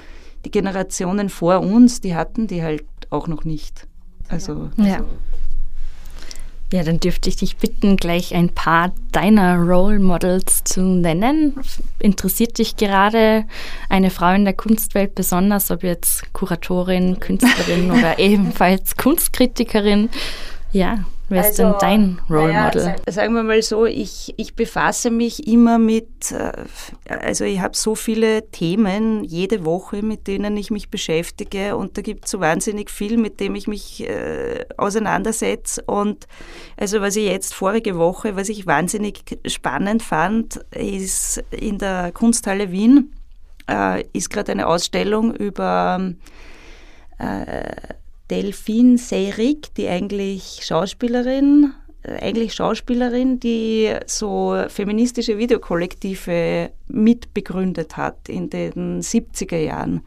die 0.45 0.51
Generationen 0.51 1.29
vor 1.29 1.61
uns, 1.61 2.01
die 2.01 2.15
hatten 2.15 2.47
die 2.47 2.63
halt 2.63 2.85
auch 3.09 3.27
noch 3.27 3.43
nicht. 3.43 3.87
Also, 4.29 4.69
ja. 4.77 4.95
also 4.95 5.05
ja, 6.73 6.83
dann 6.83 6.99
dürfte 6.99 7.29
ich 7.29 7.37
dich 7.37 7.55
bitten, 7.55 7.95
gleich 7.95 8.35
ein 8.35 8.49
paar 8.49 8.91
deiner 9.13 9.55
Role 9.57 9.99
Models 9.99 10.65
zu 10.65 10.81
nennen. 10.81 11.55
Interessiert 11.99 12.57
dich 12.57 12.75
gerade 12.75 13.45
eine 13.87 14.09
Frau 14.09 14.33
in 14.33 14.43
der 14.43 14.53
Kunstwelt 14.53 15.15
besonders, 15.15 15.71
ob 15.71 15.83
jetzt 15.83 16.33
Kuratorin, 16.33 17.21
Künstlerin 17.21 17.91
oder 17.97 18.19
ebenfalls 18.19 18.97
Kunstkritikerin? 18.97 20.09
Ja, 20.73 21.05
Wer 21.29 21.41
ist 21.41 21.59
also, 21.59 21.77
denn 21.79 21.79
dein 21.81 22.21
Role 22.29 22.53
Model? 22.53 22.83
Naja, 22.85 22.95
sagen 23.07 23.33
wir 23.33 23.43
mal 23.43 23.61
so, 23.61 23.85
ich, 23.85 24.33
ich 24.37 24.55
befasse 24.55 25.11
mich 25.11 25.47
immer 25.47 25.77
mit, 25.77 26.31
äh, 26.31 26.51
also 27.09 27.43
ich 27.43 27.59
habe 27.59 27.75
so 27.75 27.95
viele 27.95 28.49
Themen 28.51 29.23
jede 29.25 29.65
Woche, 29.65 30.01
mit 30.03 30.27
denen 30.27 30.55
ich 30.55 30.71
mich 30.71 30.89
beschäftige 30.89 31.75
und 31.75 31.97
da 31.97 32.01
gibt 32.01 32.25
es 32.25 32.31
so 32.31 32.39
wahnsinnig 32.39 32.89
viel, 32.89 33.17
mit 33.17 33.39
dem 33.41 33.55
ich 33.55 33.67
mich 33.67 34.07
äh, 34.07 34.65
auseinandersetze. 34.77 35.83
Und 35.85 36.27
also 36.77 37.01
was 37.01 37.15
ich 37.17 37.25
jetzt 37.25 37.53
vorige 37.53 37.97
Woche, 37.97 38.37
was 38.37 38.47
ich 38.47 38.65
wahnsinnig 38.65 39.23
spannend 39.47 40.03
fand, 40.03 40.57
ist 40.71 41.43
in 41.51 41.77
der 41.77 42.11
Kunsthalle 42.13 42.71
Wien 42.71 43.13
äh, 43.69 44.03
ist 44.13 44.29
gerade 44.29 44.51
eine 44.51 44.67
Ausstellung 44.67 45.35
über 45.35 46.13
äh, 47.19 47.73
Delphine 48.29 48.97
Seyrig, 48.97 49.73
die 49.75 49.87
eigentlich 49.87 50.59
Schauspielerin, 50.63 51.73
äh, 52.03 52.19
eigentlich 52.19 52.53
Schauspielerin, 52.53 53.39
die 53.39 53.93
so 54.05 54.57
feministische 54.67 55.37
Videokollektive 55.37 56.71
mitbegründet 56.87 57.97
hat 57.97 58.29
in 58.29 58.49
den 58.49 59.01
70er 59.01 59.57
Jahren. 59.57 60.01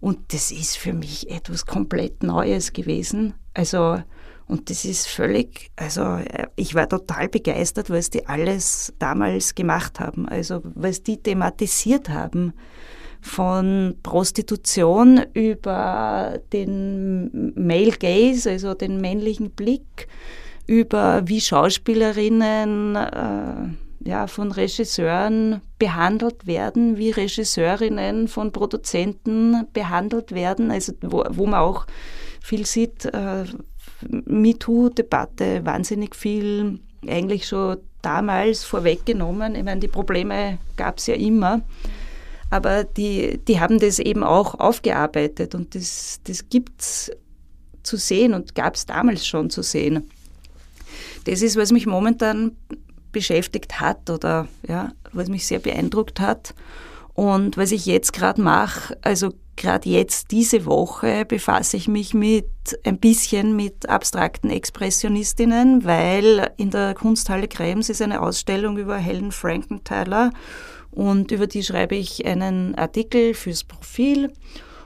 Und 0.00 0.32
das 0.32 0.50
ist 0.50 0.76
für 0.76 0.92
mich 0.92 1.30
etwas 1.30 1.66
komplett 1.66 2.22
Neues 2.22 2.72
gewesen. 2.72 3.34
Also, 3.54 4.00
und 4.46 4.70
das 4.70 4.84
ist 4.84 5.08
völlig, 5.08 5.70
also 5.76 6.02
äh, 6.02 6.46
ich 6.56 6.74
war 6.74 6.88
total 6.88 7.28
begeistert, 7.28 7.90
was 7.90 8.08
die 8.08 8.26
alles 8.26 8.94
damals 8.98 9.54
gemacht 9.54 10.00
haben. 10.00 10.28
Also, 10.28 10.62
was 10.62 11.02
die 11.02 11.20
thematisiert 11.22 12.08
haben 12.08 12.54
von 13.20 13.96
Prostitution 14.02 15.20
über 15.34 16.40
den 16.52 17.52
Male 17.54 17.92
Gaze, 17.92 18.50
also 18.50 18.74
den 18.74 19.00
männlichen 19.00 19.50
Blick, 19.50 20.08
über 20.66 21.22
wie 21.26 21.40
Schauspielerinnen 21.40 22.96
äh, 22.96 24.08
ja, 24.08 24.26
von 24.26 24.52
Regisseuren 24.52 25.60
behandelt 25.78 26.46
werden, 26.46 26.96
wie 26.96 27.10
Regisseurinnen 27.10 28.28
von 28.28 28.52
Produzenten 28.52 29.66
behandelt 29.72 30.32
werden, 30.32 30.70
also 30.70 30.92
wo, 31.02 31.24
wo 31.30 31.46
man 31.46 31.60
auch 31.60 31.86
viel 32.40 32.66
sieht, 32.66 33.04
äh, 33.06 33.44
MeToo-Debatte, 34.08 35.64
wahnsinnig 35.64 36.14
viel 36.14 36.78
eigentlich 37.06 37.46
schon 37.46 37.78
damals 38.02 38.64
vorweggenommen. 38.64 39.54
Ich 39.54 39.64
meine, 39.64 39.80
die 39.80 39.88
Probleme 39.88 40.58
gab 40.76 40.98
es 40.98 41.06
ja 41.06 41.14
immer. 41.14 41.62
Aber 42.50 42.84
die, 42.84 43.38
die 43.46 43.60
haben 43.60 43.78
das 43.78 43.98
eben 43.98 44.24
auch 44.24 44.54
aufgearbeitet 44.58 45.54
und 45.54 45.74
das, 45.74 46.20
das 46.24 46.48
gibt 46.48 46.80
es 46.80 47.10
zu 47.82 47.96
sehen 47.96 48.34
und 48.34 48.54
gab 48.54 48.74
es 48.74 48.86
damals 48.86 49.26
schon 49.26 49.50
zu 49.50 49.62
sehen. 49.62 50.10
Das 51.24 51.42
ist, 51.42 51.56
was 51.56 51.72
mich 51.72 51.86
momentan 51.86 52.52
beschäftigt 53.12 53.80
hat 53.80 54.10
oder 54.10 54.48
ja, 54.66 54.92
was 55.12 55.28
mich 55.28 55.46
sehr 55.46 55.58
beeindruckt 55.58 56.20
hat. 56.20 56.54
Und 57.14 57.56
was 57.56 57.72
ich 57.72 57.84
jetzt 57.84 58.12
gerade 58.12 58.40
mache, 58.40 58.96
also 59.02 59.30
gerade 59.56 59.88
jetzt 59.88 60.30
diese 60.30 60.64
Woche 60.66 61.24
befasse 61.24 61.76
ich 61.76 61.88
mich 61.88 62.14
mit 62.14 62.46
ein 62.84 62.98
bisschen 62.98 63.56
mit 63.56 63.88
abstrakten 63.88 64.50
Expressionistinnen, 64.50 65.84
weil 65.84 66.50
in 66.58 66.70
der 66.70 66.94
Kunsthalle 66.94 67.48
Krems 67.48 67.88
ist 67.88 68.00
eine 68.00 68.22
Ausstellung 68.22 68.78
über 68.78 68.96
Helen 68.96 69.32
Frankenthaler 69.32 70.30
und 70.90 71.30
über 71.30 71.46
die 71.46 71.62
schreibe 71.62 71.94
ich 71.94 72.26
einen 72.26 72.74
Artikel 72.74 73.34
fürs 73.34 73.64
Profil. 73.64 74.32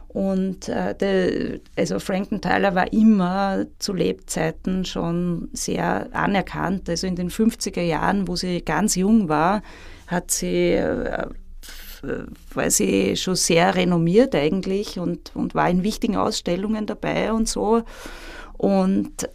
Und 0.09 0.69
äh, 0.69 0.95
der, 0.95 1.61
also 1.75 1.99
Frankenthaler 1.99 2.75
war 2.75 2.93
immer 2.93 3.65
zu 3.79 3.95
Lebzeiten 3.95 4.85
schon 4.85 5.49
sehr 5.55 6.09
anerkannt. 6.13 6.91
Also 6.91 7.07
in 7.07 7.17
den 7.17 7.31
50er 7.31 7.81
Jahren, 7.81 8.29
wo 8.29 8.37
sie 8.37 8.61
ganz 8.61 8.95
jung 8.95 9.31
war, 9.31 9.63
hat 10.07 10.31
sie, 10.31 10.73
äh, 10.73 11.29
war 12.53 12.71
sie 12.71 13.17
schon 13.17 13.37
sehr 13.37 13.75
renommiert 13.75 14.35
eigentlich 14.35 14.99
und, 14.99 15.35
und 15.35 15.55
war 15.55 15.71
in 15.71 15.83
wichtigen 15.83 16.17
Ausstellungen 16.17 16.85
dabei 16.85 17.33
und 17.33 17.49
so. 17.49 17.83
Und 18.59 19.31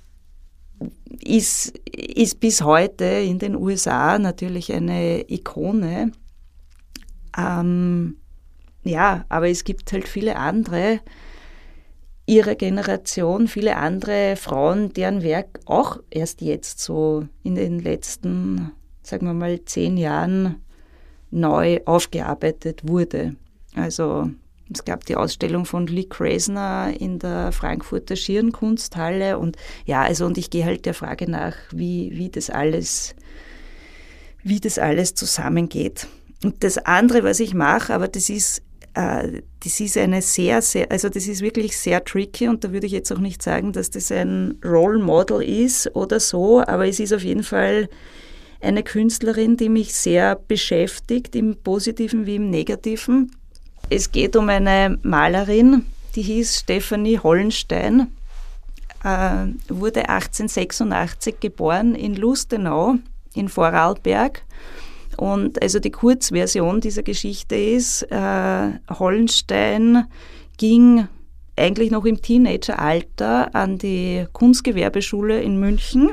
ist, 1.24 1.76
ist 1.92 2.40
bis 2.40 2.62
heute 2.62 3.06
in 3.06 3.40
den 3.40 3.56
USA 3.56 4.20
natürlich 4.20 4.72
eine 4.72 5.28
Ikone. 5.28 6.12
Ähm, 7.38 8.18
ja, 8.84 9.26
aber 9.30 9.50
es 9.50 9.64
gibt 9.64 9.92
halt 9.92 10.08
viele 10.08 10.38
andere 10.38 11.02
ihrer 12.26 12.56
Generation, 12.56 13.48
viele 13.48 13.78
andere 13.78 14.36
Frauen, 14.36 14.92
deren 14.94 15.24
Werk 15.24 15.60
auch 15.66 16.00
erst 16.10 16.42
jetzt 16.42 16.80
so 16.80 17.26
in 17.44 17.56
den 17.56 17.80
letzten, 17.80 18.72
sagen 19.02 19.28
wir 19.28 19.34
mal, 19.34 19.64
zehn 19.64 19.98
Jahren 19.98 20.62
neu 21.32 21.80
aufgearbeitet 21.86 22.88
wurde. 22.88 23.36
Also 23.76 24.30
es 24.72 24.84
gab 24.84 25.06
die 25.06 25.16
Ausstellung 25.16 25.66
von 25.66 25.88
Lee 25.88 26.04
Krasner 26.04 26.94
in 27.00 27.20
der 27.20 27.54
Frankfurter 27.54 28.18
Schirnkunsthalle 28.18 29.38
und 29.38 29.56
ja, 29.86 30.02
also 30.02 30.26
und 30.26 30.38
ich 30.38 30.50
gehe 30.50 30.66
halt 30.66 30.86
der 30.86 30.94
Frage 30.94 31.30
nach, 31.32 31.56
wie, 31.72 32.12
wie 32.14 32.30
das 32.30 32.50
alles, 32.50 33.16
wie 34.44 34.60
das 34.60 34.78
alles 34.78 35.14
zusammengeht. 35.14 36.08
Und 36.44 36.64
das 36.64 36.78
andere, 36.78 37.24
was 37.24 37.40
ich 37.40 37.54
mache, 37.54 37.94
aber 37.94 38.08
das 38.08 38.30
ist, 38.30 38.62
äh, 38.94 39.42
das 39.64 39.80
ist 39.80 39.98
eine 39.98 40.22
sehr, 40.22 40.62
sehr, 40.62 40.92
also 40.92 41.10
das 41.10 41.28
ist 41.28 41.42
wirklich 41.42 41.78
sehr 41.78 42.04
tricky 42.04 42.48
und 42.48 42.64
da 42.64 42.72
würde 42.72 42.86
ich 42.86 42.92
jetzt 42.92 43.12
auch 43.12 43.20
nicht 43.20 43.42
sagen, 43.42 43.74
dass 43.74 43.90
das 43.90 44.12
ein 44.12 44.60
Role 44.64 45.00
Model 45.00 45.42
ist 45.42 45.96
oder 45.96 46.20
so, 46.20 46.62
aber 46.62 46.88
es 46.88 47.00
ist 47.00 47.14
auf 47.14 47.24
jeden 47.24 47.44
Fall 47.44 47.90
eine 48.62 48.84
Künstlerin, 48.84 49.58
die 49.58 49.70
mich 49.70 49.94
sehr 49.94 50.36
beschäftigt, 50.36 51.36
im 51.36 51.56
positiven 51.58 52.26
wie 52.26 52.36
im 52.36 52.50
negativen. 52.50 53.32
Es 53.90 54.12
geht 54.12 54.36
um 54.36 54.50
eine 54.50 54.98
Malerin, 55.04 55.86
die 56.16 56.22
hieß 56.22 56.60
Stephanie 56.60 57.20
Hollenstein, 57.20 58.12
äh, 59.04 59.46
wurde 59.70 60.10
1886 60.10 61.40
geboren 61.40 61.96
in 61.96 62.16
Lustenau 62.16 62.96
in 63.34 63.50
Vorarlberg 63.50 64.44
und 65.18 65.62
also 65.62 65.80
die 65.80 65.92
Kurzversion 65.92 66.80
dieser 66.80 67.04
Geschichte 67.04 67.56
ist, 67.56 68.04
äh, 68.04 68.70
Hollenstein 68.90 70.06
ging 70.58 71.08
eigentlich 71.56 71.90
noch 71.90 72.06
im 72.06 72.22
Teenageralter 72.22 73.54
an 73.56 73.80
die 73.80 74.28
Kunstgewerbeschule 74.32 75.42
in 75.42 75.60
München. 75.60 76.12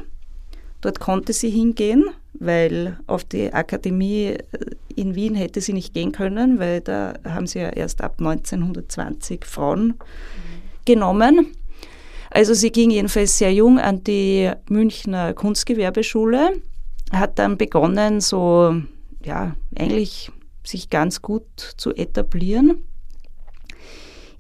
Dort 0.81 1.01
konnte 1.01 1.35
sie 1.35 1.51
hingehen, 1.51 2.05
weil 2.33 2.99
auf 3.07 3.25
die 3.25 3.53
Akademie 3.53 4.29
äh, 4.29 4.41
in 4.97 5.15
Wien 5.15 5.35
hätte 5.35 5.61
sie 5.61 5.75
nicht 5.75 5.93
gehen 5.93 6.13
können, 6.13 6.59
weil 6.59 6.81
da 6.81 7.15
haben 7.25 7.47
sie 7.47 7.59
ja 7.59 7.69
erst 7.69 8.03
ab 8.03 8.17
1920 8.19 9.45
Frauen 9.45 9.87
mhm. 9.87 9.95
genommen. 10.87 11.47
Also 12.31 12.55
sie 12.55 12.73
ging 12.73 12.91
jedenfalls 12.91 13.37
sehr 13.37 13.53
jung 13.53 13.79
an 13.79 14.03
die 14.03 14.51
Münchner 14.69 15.35
Kunstgewerbeschule 15.35 16.53
hat 17.13 17.39
dann 17.39 17.57
begonnen, 17.57 18.21
so, 18.21 18.75
ja, 19.25 19.57
eigentlich 19.77 20.31
sich 20.65 20.91
ganz 20.91 21.23
gut 21.23 21.45
zu 21.77 21.95
etablieren, 21.95 22.83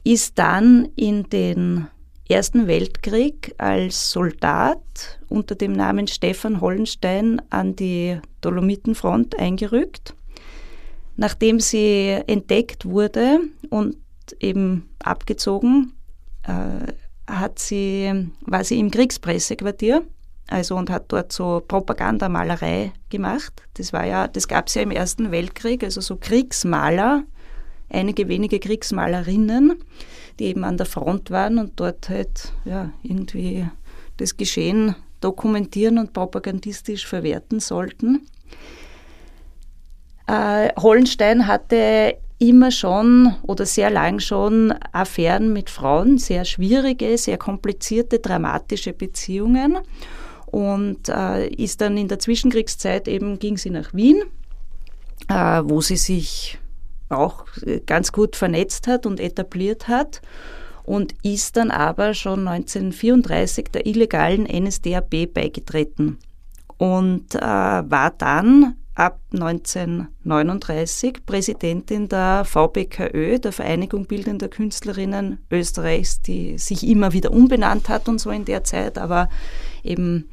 ist 0.05 0.39
dann 0.39 0.89
in 0.97 1.25
den 1.25 1.89
Ersten 2.27 2.67
Weltkrieg 2.67 3.55
als 3.59 4.11
Soldat 4.11 5.21
unter 5.29 5.55
dem 5.55 5.73
Namen 5.73 6.07
Stefan 6.07 6.61
Hollenstein 6.61 7.43
an 7.51 7.77
die 7.77 8.19
Dolomitenfront 8.41 9.39
eingerückt. 9.39 10.15
Nachdem 11.17 11.61
sie 11.61 12.19
entdeckt 12.27 12.87
wurde 12.87 13.41
und 13.69 13.97
eben 14.41 14.89
abgezogen, 15.01 15.93
äh, 16.45 16.93
hat 17.27 17.59
sie, 17.59 18.31
war 18.41 18.65
sie 18.65 18.79
im 18.79 18.91
Kriegspressequartier 18.91 20.03
also 20.49 20.77
und 20.77 20.91
hat 20.91 21.05
dort 21.09 21.33
so 21.33 21.63
Propagandamalerei 21.67 22.93
gemacht. 23.11 23.63
Das 23.75 23.93
war 23.93 24.07
ja, 24.07 24.29
das 24.29 24.49
gab 24.49 24.69
es 24.69 24.75
ja 24.75 24.83
im 24.83 24.91
Ersten 24.91 25.31
Weltkrieg, 25.31 25.83
also 25.83 26.01
so 26.01 26.17
Kriegsmaler, 26.17 27.25
einige 27.89 28.29
wenige 28.29 28.59
Kriegsmalerinnen, 28.59 29.75
die 30.39 30.45
eben 30.47 30.65
an 30.65 30.77
der 30.77 30.87
Front 30.87 31.31
waren 31.31 31.59
und 31.59 31.73
dort 31.77 32.09
halt 32.09 32.53
ja 32.65 32.91
irgendwie 33.03 33.67
das 34.17 34.37
Geschehen 34.37 34.95
dokumentieren 35.21 35.99
und 35.99 36.13
propagandistisch 36.13 37.07
verwerten 37.07 37.61
sollten. 37.61 38.27
Äh, 40.27 40.71
Hollenstein 40.77 41.47
hatte 41.47 42.17
immer 42.39 42.71
schon 42.71 43.35
oder 43.43 43.65
sehr 43.65 43.91
lang 43.91 44.21
schon 44.21 44.75
Affären 44.93 45.53
mit 45.53 45.71
Frauen, 45.71 46.19
sehr 46.19 46.45
schwierige, 46.45 47.17
sehr 47.17 47.39
komplizierte, 47.39 48.19
dramatische 48.19 48.93
Beziehungen 48.93 49.79
und 50.55 51.09
äh, 51.09 51.49
ist 51.49 51.81
dann 51.81 51.97
in 51.97 52.07
der 52.07 52.21
Zwischenkriegszeit 52.21 53.09
eben, 53.09 53.41
ging 53.41 53.57
sie 53.57 53.71
nach 53.71 53.93
Wien, 53.93 54.23
äh, 55.29 55.63
wo 55.65 55.81
sie 55.81 55.97
sich 55.97 56.61
auch 57.09 57.47
ganz 57.87 58.13
gut 58.13 58.37
vernetzt 58.37 58.87
hat 58.87 59.05
und 59.05 59.19
etabliert 59.19 59.89
hat 59.89 60.23
und 60.85 61.13
ist 61.25 61.57
dann 61.57 61.73
aber 61.73 62.15
schon 62.15 62.47
1934 62.47 63.73
der 63.73 63.85
illegalen 63.85 64.45
NSDAP 64.45 65.35
beigetreten 65.35 66.19
und 66.79 67.35
äh, 67.35 67.41
war 67.41 68.13
dann 68.17 68.77
ab 68.95 69.19
1939 69.33 71.27
Präsidentin 71.27 72.09
der 72.09 72.45
VBKÖ, 72.45 73.41
der 73.41 73.51
Vereinigung 73.51 74.07
Bildender 74.07 74.47
Künstlerinnen 74.47 75.39
Österreichs, 75.51 76.23
die 76.23 76.59
sich 76.59 76.87
immer 76.87 77.13
wieder 77.13 77.33
umbenannt 77.33 77.89
hat 77.89 78.09
und 78.09 78.21
so 78.21 78.31
in 78.31 78.45
der 78.45 78.63
Zeit, 78.63 78.99
aber 78.99 79.29
eben 79.85 80.31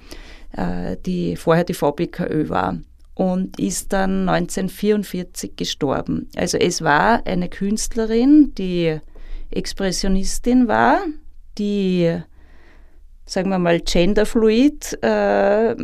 äh, 0.56 0.98
die 1.06 1.36
vorher 1.36 1.64
die 1.64 1.74
VBKÖ 1.74 2.50
war 2.50 2.78
und 3.14 3.60
ist 3.60 3.94
dann 3.94 4.28
1944 4.28 5.56
gestorben. 5.56 6.30
Also 6.36 6.58
es 6.58 6.82
war 6.82 7.26
eine 7.26 7.50
Künstlerin, 7.50 8.54
die 8.58 9.00
Expressionistin 9.52 10.68
war, 10.68 11.02
die 11.58 12.22
sagen 13.32 13.50
wir 13.50 13.60
mal, 13.60 13.80
genderfluid 13.80 15.02
äh, 15.04 15.76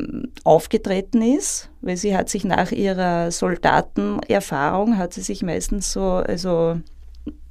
aufgetreten 0.43 1.21
ist, 1.21 1.69
weil 1.81 1.95
sie 1.95 2.15
hat 2.17 2.27
sich 2.27 2.43
nach 2.43 2.71
ihrer 2.71 3.31
Soldatenerfahrung, 3.31 4.97
hat 4.97 5.13
sie 5.13 5.21
sich 5.21 5.43
meistens 5.43 5.93
so 5.93 6.01
also 6.01 6.81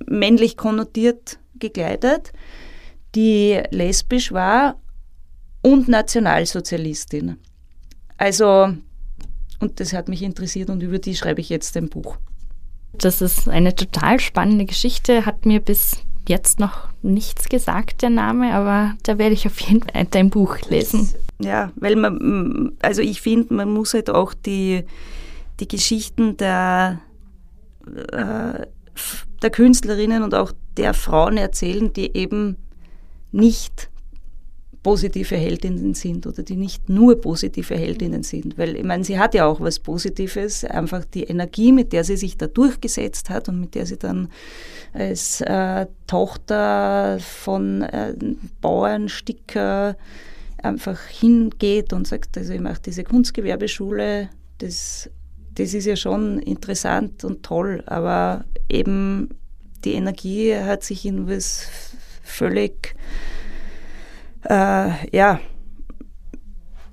männlich 0.04 0.58
konnotiert 0.58 1.38
gekleidet, 1.58 2.32
die 3.14 3.62
lesbisch 3.70 4.32
war 4.32 4.76
und 5.66 5.88
Nationalsozialistin. 5.88 7.38
Also, 8.18 8.72
und 9.58 9.80
das 9.80 9.92
hat 9.92 10.08
mich 10.08 10.22
interessiert 10.22 10.70
und 10.70 10.80
über 10.80 11.00
die 11.00 11.16
schreibe 11.16 11.40
ich 11.40 11.48
jetzt 11.48 11.76
ein 11.76 11.88
Buch. 11.88 12.18
Das 12.92 13.20
ist 13.20 13.48
eine 13.48 13.74
total 13.74 14.20
spannende 14.20 14.64
Geschichte, 14.64 15.26
hat 15.26 15.44
mir 15.44 15.58
bis 15.58 15.96
jetzt 16.28 16.60
noch 16.60 16.88
nichts 17.02 17.48
gesagt, 17.48 18.02
der 18.02 18.10
Name, 18.10 18.54
aber 18.54 18.94
da 19.02 19.18
werde 19.18 19.34
ich 19.34 19.44
auf 19.48 19.58
jeden 19.58 19.82
Fall 19.82 20.06
dein 20.08 20.30
Buch 20.30 20.56
lesen. 20.70 21.12
Ja, 21.40 21.72
weil 21.74 21.96
man, 21.96 22.72
also 22.80 23.02
ich 23.02 23.20
finde, 23.20 23.52
man 23.52 23.72
muss 23.72 23.92
halt 23.92 24.08
auch 24.08 24.34
die, 24.34 24.84
die 25.58 25.66
Geschichten 25.66 26.36
der, 26.36 27.00
äh, 28.12 28.66
der 29.42 29.50
Künstlerinnen 29.50 30.22
und 30.22 30.32
auch 30.32 30.52
der 30.76 30.94
Frauen 30.94 31.36
erzählen, 31.36 31.92
die 31.92 32.16
eben 32.16 32.56
nicht 33.32 33.90
positive 34.86 35.34
Heldinnen 35.34 35.94
sind 35.94 36.28
oder 36.28 36.44
die 36.44 36.54
nicht 36.54 36.88
nur 36.88 37.20
positive 37.20 37.74
Heldinnen 37.74 38.22
sind. 38.22 38.56
Weil 38.56 38.76
ich 38.76 38.84
meine, 38.84 39.02
sie 39.02 39.18
hat 39.18 39.34
ja 39.34 39.44
auch 39.44 39.60
was 39.60 39.80
Positives, 39.80 40.64
einfach 40.64 41.04
die 41.04 41.24
Energie, 41.24 41.72
mit 41.72 41.92
der 41.92 42.04
sie 42.04 42.16
sich 42.16 42.36
da 42.36 42.46
durchgesetzt 42.46 43.28
hat 43.28 43.48
und 43.48 43.58
mit 43.58 43.74
der 43.74 43.84
sie 43.84 43.96
dann 43.96 44.28
als 44.92 45.40
äh, 45.40 45.86
Tochter 46.06 47.18
von 47.18 47.82
äh, 47.82 48.14
Bauernsticker 48.60 49.96
einfach 50.58 51.00
hingeht 51.08 51.92
und 51.92 52.06
sagt, 52.06 52.38
also 52.38 52.52
ich 52.52 52.60
mache 52.60 52.82
diese 52.86 53.02
Kunstgewerbeschule, 53.02 54.28
das, 54.58 55.10
das 55.56 55.74
ist 55.74 55.86
ja 55.86 55.96
schon 55.96 56.38
interessant 56.38 57.24
und 57.24 57.42
toll, 57.42 57.82
aber 57.86 58.44
eben 58.68 59.30
die 59.84 59.94
Energie 59.94 60.54
hat 60.54 60.84
sich 60.84 61.04
in 61.04 61.28
was 61.28 61.66
völlig 62.22 62.94
äh, 64.48 65.16
ja, 65.16 65.40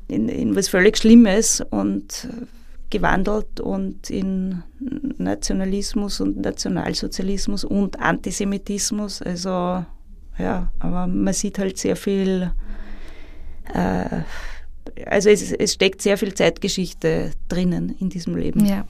in, 0.07 0.29
in 0.29 0.55
was 0.55 0.69
völlig 0.69 0.97
Schlimmes 0.97 1.61
und 1.71 2.27
gewandelt 2.89 3.59
und 3.59 4.09
in 4.09 4.61
Nationalismus 5.17 6.21
und 6.21 6.37
Nationalsozialismus 6.41 7.63
und 7.63 7.99
Antisemitismus. 7.99 9.21
Also 9.21 9.83
ja, 10.37 10.71
aber 10.79 11.07
man 11.07 11.33
sieht 11.33 11.57
halt 11.59 11.77
sehr 11.77 11.95
viel, 11.95 12.51
äh, 13.73 14.21
also 15.05 15.29
es, 15.29 15.51
es 15.51 15.73
steckt 15.73 16.01
sehr 16.01 16.17
viel 16.17 16.33
Zeitgeschichte 16.33 17.31
drinnen 17.49 17.95
in 17.99 18.09
diesem 18.09 18.35
Leben. 18.35 18.65
Ja. 18.65 18.85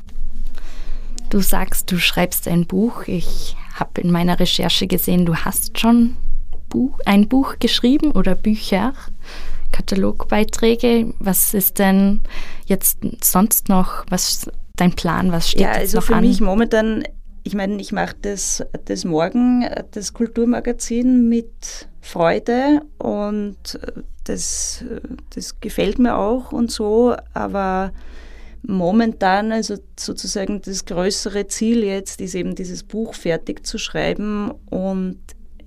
Du 1.29 1.39
sagst, 1.39 1.91
du 1.91 1.97
schreibst 1.97 2.47
ein 2.47 2.67
Buch. 2.67 3.07
Ich 3.07 3.55
habe 3.75 4.01
in 4.01 4.11
meiner 4.11 4.39
Recherche 4.39 4.87
gesehen, 4.87 5.25
du 5.25 5.35
hast 5.35 5.79
schon 5.79 6.15
Buch, 6.73 6.99
ein 7.05 7.29
Buch 7.29 7.59
geschrieben 7.59 8.11
oder 8.13 8.33
Bücher, 8.33 8.93
Katalogbeiträge. 9.71 11.13
Was 11.19 11.53
ist 11.53 11.77
denn 11.77 12.21
jetzt 12.65 12.97
sonst 13.23 13.69
noch, 13.69 14.05
was 14.09 14.49
dein 14.75 14.93
Plan, 14.93 15.31
was 15.31 15.51
steht 15.51 15.61
ja, 15.61 15.71
also 15.71 15.97
noch 15.97 16.03
für 16.03 16.15
an? 16.15 16.25
mich 16.25 16.41
momentan, 16.41 17.03
ich 17.43 17.53
meine, 17.53 17.79
ich 17.79 17.91
mache 17.91 18.15
das, 18.19 18.65
das 18.85 19.05
morgen, 19.05 19.69
das 19.91 20.13
Kulturmagazin 20.13 21.29
mit 21.29 21.87
Freude 22.01 22.81
und 22.97 23.79
das, 24.23 24.83
das 25.35 25.59
gefällt 25.59 25.99
mir 25.99 26.17
auch 26.17 26.51
und 26.51 26.71
so, 26.71 27.15
aber 27.35 27.91
momentan, 28.63 29.51
also 29.51 29.75
sozusagen 29.99 30.59
das 30.63 30.85
größere 30.85 31.45
Ziel 31.45 31.83
jetzt 31.83 32.19
ist 32.19 32.33
eben 32.33 32.55
dieses 32.55 32.81
Buch 32.81 33.13
fertig 33.13 33.63
zu 33.63 33.77
schreiben 33.77 34.49
und 34.71 35.19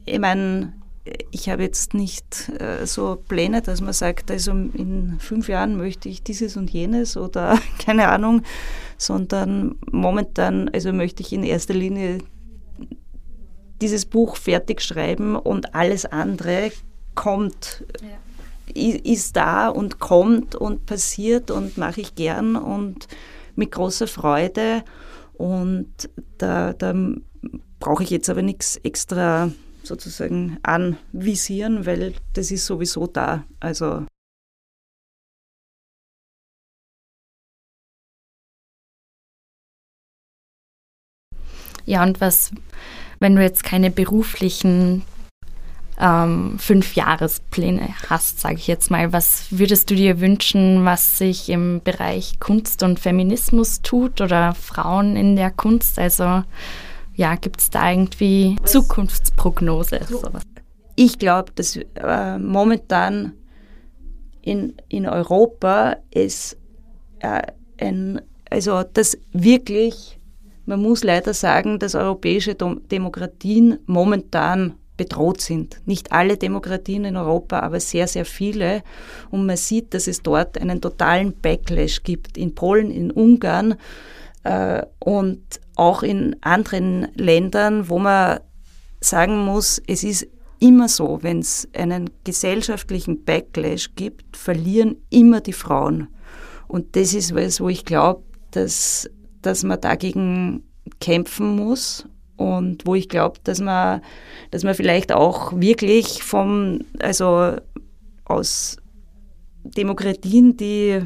ich 0.04 0.18
meine, 0.18 0.72
ich 1.30 1.48
habe 1.48 1.62
jetzt 1.62 1.94
nicht 1.94 2.50
äh, 2.60 2.86
so 2.86 3.16
Pläne, 3.16 3.62
dass 3.62 3.80
man 3.80 3.92
sagt, 3.92 4.30
also 4.30 4.50
in 4.50 5.16
fünf 5.20 5.48
Jahren 5.48 5.76
möchte 5.76 6.08
ich 6.08 6.22
dieses 6.22 6.56
und 6.56 6.70
jenes 6.70 7.16
oder 7.16 7.58
keine 7.84 8.08
Ahnung, 8.08 8.42
sondern 8.98 9.76
momentan, 9.90 10.68
also 10.70 10.92
möchte 10.92 11.22
ich 11.22 11.32
in 11.32 11.44
erster 11.44 11.74
Linie 11.74 12.18
dieses 13.80 14.06
Buch 14.06 14.36
fertig 14.36 14.80
schreiben 14.80 15.36
und 15.36 15.74
alles 15.74 16.06
andere 16.06 16.72
kommt, 17.14 17.84
ja. 18.02 18.94
ist 19.04 19.36
da 19.36 19.68
und 19.68 19.98
kommt 19.98 20.54
und 20.54 20.86
passiert 20.86 21.50
und 21.50 21.76
mache 21.76 22.00
ich 22.00 22.14
gern 22.14 22.56
und 22.56 23.06
mit 23.54 23.72
großer 23.72 24.06
Freude 24.06 24.82
und 25.34 25.88
da, 26.38 26.72
da 26.72 26.94
brauche 27.78 28.02
ich 28.02 28.10
jetzt 28.10 28.30
aber 28.30 28.42
nichts 28.42 28.76
extra 28.78 29.50
sozusagen 29.86 30.58
anvisieren, 30.62 31.86
weil 31.86 32.14
das 32.34 32.50
ist 32.50 32.66
sowieso 32.66 33.06
da. 33.06 33.44
Also 33.60 34.04
Ja, 41.86 42.02
und 42.02 42.20
was, 42.20 42.50
wenn 43.20 43.36
du 43.36 43.42
jetzt 43.42 43.62
keine 43.62 43.90
beruflichen 43.92 45.02
ähm, 45.98 46.58
Fünfjahrespläne 46.58 47.88
hast, 48.10 48.40
sage 48.40 48.56
ich 48.56 48.66
jetzt 48.66 48.90
mal, 48.90 49.12
was 49.12 49.46
würdest 49.50 49.88
du 49.90 49.94
dir 49.94 50.20
wünschen, 50.20 50.84
was 50.84 51.18
sich 51.18 51.48
im 51.48 51.80
Bereich 51.82 52.38
Kunst 52.40 52.82
und 52.82 53.00
Feminismus 53.00 53.82
tut 53.82 54.20
oder 54.20 54.54
Frauen 54.54 55.16
in 55.16 55.36
der 55.36 55.50
Kunst? 55.50 55.98
Also 55.98 56.42
ja, 57.16 57.34
gibt 57.34 57.60
es 57.60 57.70
da 57.70 57.90
irgendwie 57.90 58.56
Zukunftsprognose? 58.64 60.00
Sowas? 60.08 60.42
Ich 60.94 61.18
glaube, 61.18 61.52
dass 61.54 61.76
äh, 61.76 62.38
momentan 62.38 63.32
in, 64.42 64.74
in 64.88 65.06
Europa 65.06 65.96
es 66.10 66.56
äh, 67.20 67.42
ein, 67.78 68.20
also 68.50 68.82
das 68.82 69.18
wirklich, 69.32 70.18
man 70.66 70.80
muss 70.80 71.04
leider 71.04 71.34
sagen, 71.34 71.78
dass 71.78 71.94
europäische 71.94 72.54
Demokratien 72.54 73.78
momentan 73.86 74.74
bedroht 74.96 75.40
sind. 75.40 75.80
Nicht 75.86 76.12
alle 76.12 76.36
Demokratien 76.36 77.04
in 77.04 77.16
Europa, 77.16 77.60
aber 77.60 77.80
sehr, 77.80 78.08
sehr 78.08 78.24
viele. 78.24 78.82
Und 79.30 79.46
man 79.46 79.56
sieht, 79.56 79.94
dass 79.94 80.06
es 80.06 80.22
dort 80.22 80.58
einen 80.58 80.80
totalen 80.80 81.34
Backlash 81.34 82.02
gibt. 82.02 82.38
In 82.38 82.54
Polen, 82.54 82.90
in 82.90 83.10
Ungarn 83.10 83.76
und 84.98 85.60
auch 85.76 86.02
in 86.02 86.36
anderen 86.42 87.08
Ländern, 87.14 87.88
wo 87.88 87.98
man 87.98 88.40
sagen 89.00 89.44
muss, 89.44 89.80
es 89.86 90.04
ist 90.04 90.26
immer 90.58 90.88
so, 90.88 91.18
wenn 91.22 91.40
es 91.40 91.68
einen 91.74 92.10
gesellschaftlichen 92.24 93.24
Backlash 93.24 93.94
gibt, 93.94 94.36
verlieren 94.36 94.96
immer 95.10 95.40
die 95.40 95.52
Frauen. 95.52 96.08
Und 96.68 96.96
das 96.96 97.14
ist 97.14 97.34
was, 97.34 97.60
wo 97.60 97.68
ich 97.68 97.84
glaube, 97.84 98.22
dass, 98.50 99.08
dass 99.42 99.64
man 99.64 99.80
dagegen 99.80 100.64
kämpfen 101.00 101.56
muss 101.56 102.08
und 102.36 102.86
wo 102.86 102.94
ich 102.94 103.08
glaube, 103.08 103.38
dass 103.44 103.60
man, 103.60 104.00
dass 104.50 104.64
man 104.64 104.74
vielleicht 104.74 105.12
auch 105.12 105.52
wirklich 105.58 106.22
vom, 106.22 106.80
also 107.00 107.56
aus 108.24 108.78
Demokratien, 109.64 110.56
die 110.56 111.02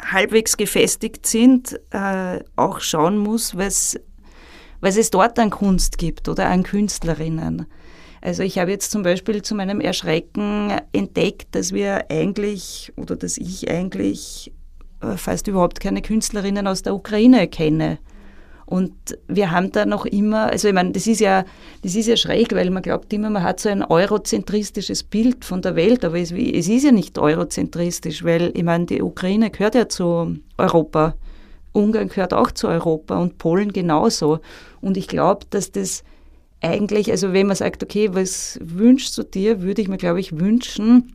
halbwegs 0.00 0.56
gefestigt 0.56 1.26
sind, 1.26 1.80
äh, 1.90 2.40
auch 2.56 2.80
schauen 2.80 3.18
muss, 3.18 3.56
was, 3.56 3.98
was 4.80 4.96
es 4.96 5.10
dort 5.10 5.38
an 5.38 5.50
Kunst 5.50 5.98
gibt 5.98 6.28
oder 6.28 6.48
an 6.48 6.62
Künstlerinnen. 6.62 7.66
Also 8.20 8.42
ich 8.42 8.58
habe 8.58 8.70
jetzt 8.70 8.90
zum 8.90 9.02
Beispiel 9.02 9.42
zu 9.42 9.54
meinem 9.54 9.80
Erschrecken 9.80 10.72
entdeckt, 10.92 11.54
dass 11.54 11.72
wir 11.72 12.10
eigentlich 12.10 12.92
oder 12.96 13.16
dass 13.16 13.36
ich 13.36 13.70
eigentlich 13.70 14.52
äh, 15.00 15.16
fast 15.16 15.46
überhaupt 15.46 15.80
keine 15.80 16.02
Künstlerinnen 16.02 16.66
aus 16.66 16.82
der 16.82 16.94
Ukraine 16.94 17.48
kenne. 17.48 17.98
Und 18.66 18.92
wir 19.28 19.52
haben 19.52 19.70
da 19.70 19.86
noch 19.86 20.06
immer, 20.06 20.50
also 20.50 20.66
ich 20.66 20.74
meine, 20.74 20.90
das 20.90 21.06
ist 21.06 21.20
ja, 21.20 21.44
das 21.82 21.94
ist 21.94 22.08
ja 22.08 22.16
schräg, 22.16 22.52
weil 22.52 22.70
man 22.70 22.82
glaubt 22.82 23.12
immer, 23.12 23.30
man 23.30 23.44
hat 23.44 23.60
so 23.60 23.68
ein 23.68 23.84
eurozentristisches 23.84 25.04
Bild 25.04 25.44
von 25.44 25.62
der 25.62 25.76
Welt, 25.76 26.04
aber 26.04 26.18
es, 26.18 26.32
es 26.32 26.68
ist 26.68 26.84
ja 26.84 26.90
nicht 26.90 27.16
eurozentristisch, 27.16 28.24
weil 28.24 28.50
ich 28.54 28.64
meine, 28.64 28.86
die 28.86 29.02
Ukraine 29.02 29.50
gehört 29.50 29.76
ja 29.76 29.88
zu 29.88 30.36
Europa, 30.58 31.14
Ungarn 31.72 32.08
gehört 32.08 32.34
auch 32.34 32.50
zu 32.50 32.66
Europa 32.66 33.16
und 33.16 33.38
Polen 33.38 33.72
genauso. 33.72 34.40
Und 34.80 34.96
ich 34.96 35.06
glaube, 35.06 35.46
dass 35.50 35.70
das 35.70 36.02
eigentlich, 36.60 37.10
also 37.10 37.32
wenn 37.32 37.46
man 37.46 37.56
sagt, 37.56 37.82
okay, 37.82 38.10
was 38.12 38.58
wünschst 38.62 39.16
du 39.16 39.22
dir, 39.22 39.62
würde 39.62 39.82
ich 39.82 39.88
mir, 39.88 39.98
glaube 39.98 40.20
ich, 40.20 40.40
wünschen, 40.40 41.14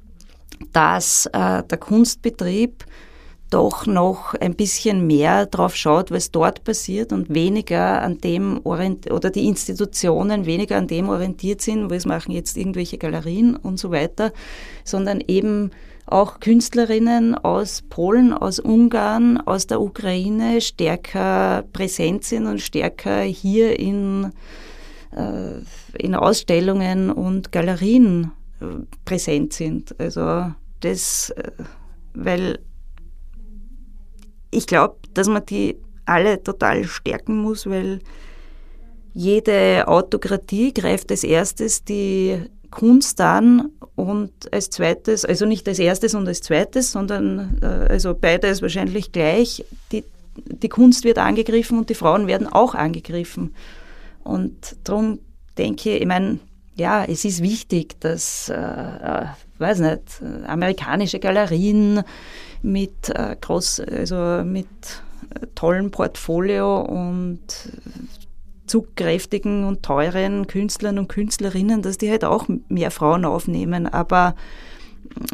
dass 0.71 1.25
äh, 1.33 1.63
der 1.63 1.77
Kunstbetrieb 1.79 2.85
doch 3.51 3.85
noch 3.85 4.33
ein 4.35 4.55
bisschen 4.55 5.05
mehr 5.05 5.45
drauf 5.45 5.75
schaut, 5.75 6.09
was 6.09 6.31
dort 6.31 6.63
passiert 6.63 7.13
und 7.13 7.33
weniger 7.33 8.01
an 8.01 8.17
dem 8.17 8.61
oder 8.63 9.29
die 9.29 9.47
Institutionen 9.47 10.45
weniger 10.45 10.77
an 10.77 10.87
dem 10.87 11.09
orientiert 11.09 11.61
sind, 11.61 11.91
was 11.91 12.05
machen 12.05 12.31
jetzt 12.31 12.57
irgendwelche 12.57 12.97
Galerien 12.97 13.55
und 13.55 13.77
so 13.77 13.91
weiter, 13.91 14.31
sondern 14.85 15.21
eben 15.27 15.71
auch 16.05 16.39
Künstlerinnen 16.39 17.35
aus 17.35 17.83
Polen, 17.89 18.33
aus 18.33 18.59
Ungarn, 18.59 19.37
aus 19.37 19.67
der 19.67 19.81
Ukraine 19.81 20.61
stärker 20.61 21.63
präsent 21.73 22.23
sind 22.23 22.47
und 22.47 22.61
stärker 22.61 23.21
hier 23.21 23.79
in, 23.79 24.31
äh, 25.11 25.59
in 25.97 26.15
Ausstellungen 26.15 27.11
und 27.11 27.51
Galerien 27.51 28.31
äh, 28.61 28.65
präsent 29.05 29.53
sind. 29.53 29.95
Also 29.99 30.51
das, 30.79 31.29
äh, 31.31 31.51
weil 32.13 32.59
ich 34.51 34.67
glaube, 34.67 34.95
dass 35.13 35.27
man 35.27 35.45
die 35.45 35.77
alle 36.05 36.43
total 36.43 36.83
stärken 36.83 37.37
muss, 37.37 37.65
weil 37.65 37.99
jede 39.13 39.87
Autokratie 39.87 40.73
greift 40.73 41.11
als 41.11 41.23
erstes 41.23 41.83
die 41.83 42.37
Kunst 42.69 43.19
an 43.19 43.69
und 43.95 44.31
als 44.53 44.69
zweites, 44.69 45.25
also 45.25 45.45
nicht 45.45 45.67
als 45.67 45.79
erstes 45.79 46.15
und 46.15 46.27
als 46.27 46.41
zweites, 46.41 46.91
sondern 46.91 47.59
äh, 47.61 47.65
also 47.65 48.15
beides 48.15 48.61
wahrscheinlich 48.61 49.11
gleich. 49.11 49.65
Die, 49.91 50.05
die 50.35 50.69
Kunst 50.69 51.03
wird 51.03 51.17
angegriffen 51.17 51.77
und 51.77 51.89
die 51.89 51.95
Frauen 51.95 52.27
werden 52.27 52.47
auch 52.47 52.73
angegriffen. 52.73 53.53
Und 54.23 54.77
darum 54.85 55.19
denke 55.57 55.95
ich, 55.95 56.01
ich 56.01 56.07
meine, 56.07 56.39
ja, 56.75 57.03
es 57.03 57.25
ist 57.25 57.43
wichtig, 57.43 57.99
dass, 57.99 58.49
äh, 58.49 58.55
äh 58.55 59.25
weiß 59.59 59.79
nicht, 59.79 60.23
amerikanische 60.47 61.19
Galerien 61.19 62.01
mit 62.61 63.09
äh, 63.09 63.35
groß, 63.39 63.81
also 63.81 64.43
mit 64.43 64.67
äh, 65.33 65.47
tollem 65.55 65.91
Portfolio 65.91 66.81
und 66.81 67.41
zugkräftigen 68.67 69.65
und 69.65 69.83
teuren 69.83 70.47
Künstlern 70.47 70.97
und 70.97 71.09
Künstlerinnen, 71.09 71.81
dass 71.81 71.97
die 71.97 72.09
halt 72.09 72.23
auch 72.23 72.47
mehr 72.69 72.91
Frauen 72.91 73.25
aufnehmen. 73.25 73.85
Aber 73.85 74.35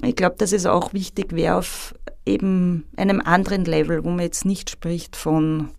ich 0.04 0.16
glaube, 0.16 0.36
dass 0.38 0.54
es 0.54 0.66
auch 0.66 0.94
wichtig 0.94 1.34
wäre 1.34 1.56
auf 1.56 1.94
eben 2.26 2.86
einem 2.98 3.22
anderen 3.22 3.66
Level, 3.66 4.04
wo 4.04 4.10
man 4.10 4.22
jetzt 4.22 4.46
nicht 4.46 4.70
spricht 4.70 5.16
von, 5.16 5.70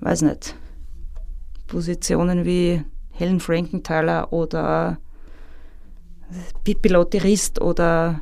weiß 0.00 0.22
nicht, 0.22 0.54
Positionen 1.66 2.44
wie 2.44 2.82
Helen 3.10 3.40
Frankenthaler 3.40 4.32
oder 4.32 4.98
Pippi 6.64 6.88
Lotterist 6.88 7.60
oder 7.60 8.20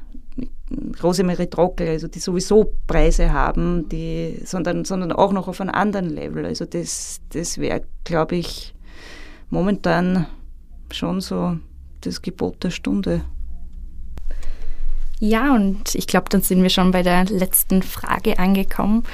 Rosemarie 1.02 1.46
Trockel, 1.46 1.88
also 1.88 2.08
die 2.08 2.18
sowieso 2.18 2.72
Preise 2.86 3.32
haben, 3.32 3.88
die, 3.88 4.40
sondern, 4.44 4.84
sondern 4.84 5.12
auch 5.12 5.32
noch 5.32 5.46
auf 5.46 5.60
einem 5.60 5.70
anderen 5.70 6.10
Level. 6.10 6.44
Also 6.44 6.64
das, 6.64 7.20
das 7.30 7.58
wäre, 7.58 7.82
glaube 8.04 8.36
ich, 8.36 8.74
momentan 9.50 10.26
schon 10.90 11.20
so 11.20 11.56
das 12.00 12.22
Gebot 12.22 12.64
der 12.64 12.70
Stunde. 12.70 13.22
Ja, 15.18 15.54
und 15.54 15.94
ich 15.94 16.06
glaube, 16.06 16.28
dann 16.28 16.42
sind 16.42 16.62
wir 16.62 16.70
schon 16.70 16.90
bei 16.90 17.02
der 17.02 17.24
letzten 17.24 17.82
Frage 17.82 18.38
angekommen. 18.38 19.04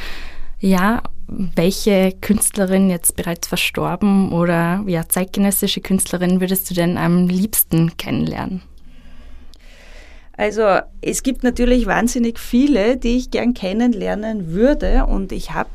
Ja, 0.59 1.03
welche 1.29 2.13
Künstlerin 2.21 2.91
jetzt 2.91 3.17
bereits 3.17 3.47
verstorben 3.47 4.33
oder 4.33 4.83
ja, 4.87 5.09
zeitgenössische 5.09 5.81
Künstlerin 5.81 6.41
würdest 6.41 6.71
du 6.71 6.75
denn 6.75 6.99
am 6.99 7.29
liebsten 7.29 7.97
kennenlernen? 7.97 8.63
Also 10.37 10.81
es 11.03 11.23
gibt 11.23 11.43
natürlich 11.43 11.87
wahnsinnig 11.87 12.39
viele, 12.39 12.97
die 12.97 13.19
ich 13.19 13.31
gern 13.31 13.55
kennenlernen 13.55 14.53
würde 14.53 15.07
und 15.07 15.31
ich 15.33 15.53
habe, 15.53 15.71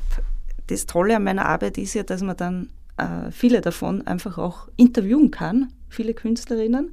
das 0.67 0.85
Tolle 0.85 1.15
an 1.15 1.23
meiner 1.23 1.45
Arbeit 1.45 1.77
ist 1.77 1.93
ja, 1.93 2.03
dass 2.03 2.21
man 2.21 2.37
dann 2.37 2.69
äh, 2.97 3.31
viele 3.31 3.61
davon 3.61 4.05
einfach 4.07 4.37
auch 4.37 4.67
interviewen 4.75 5.31
kann, 5.31 5.71
viele 5.89 6.13
Künstlerinnen. 6.13 6.91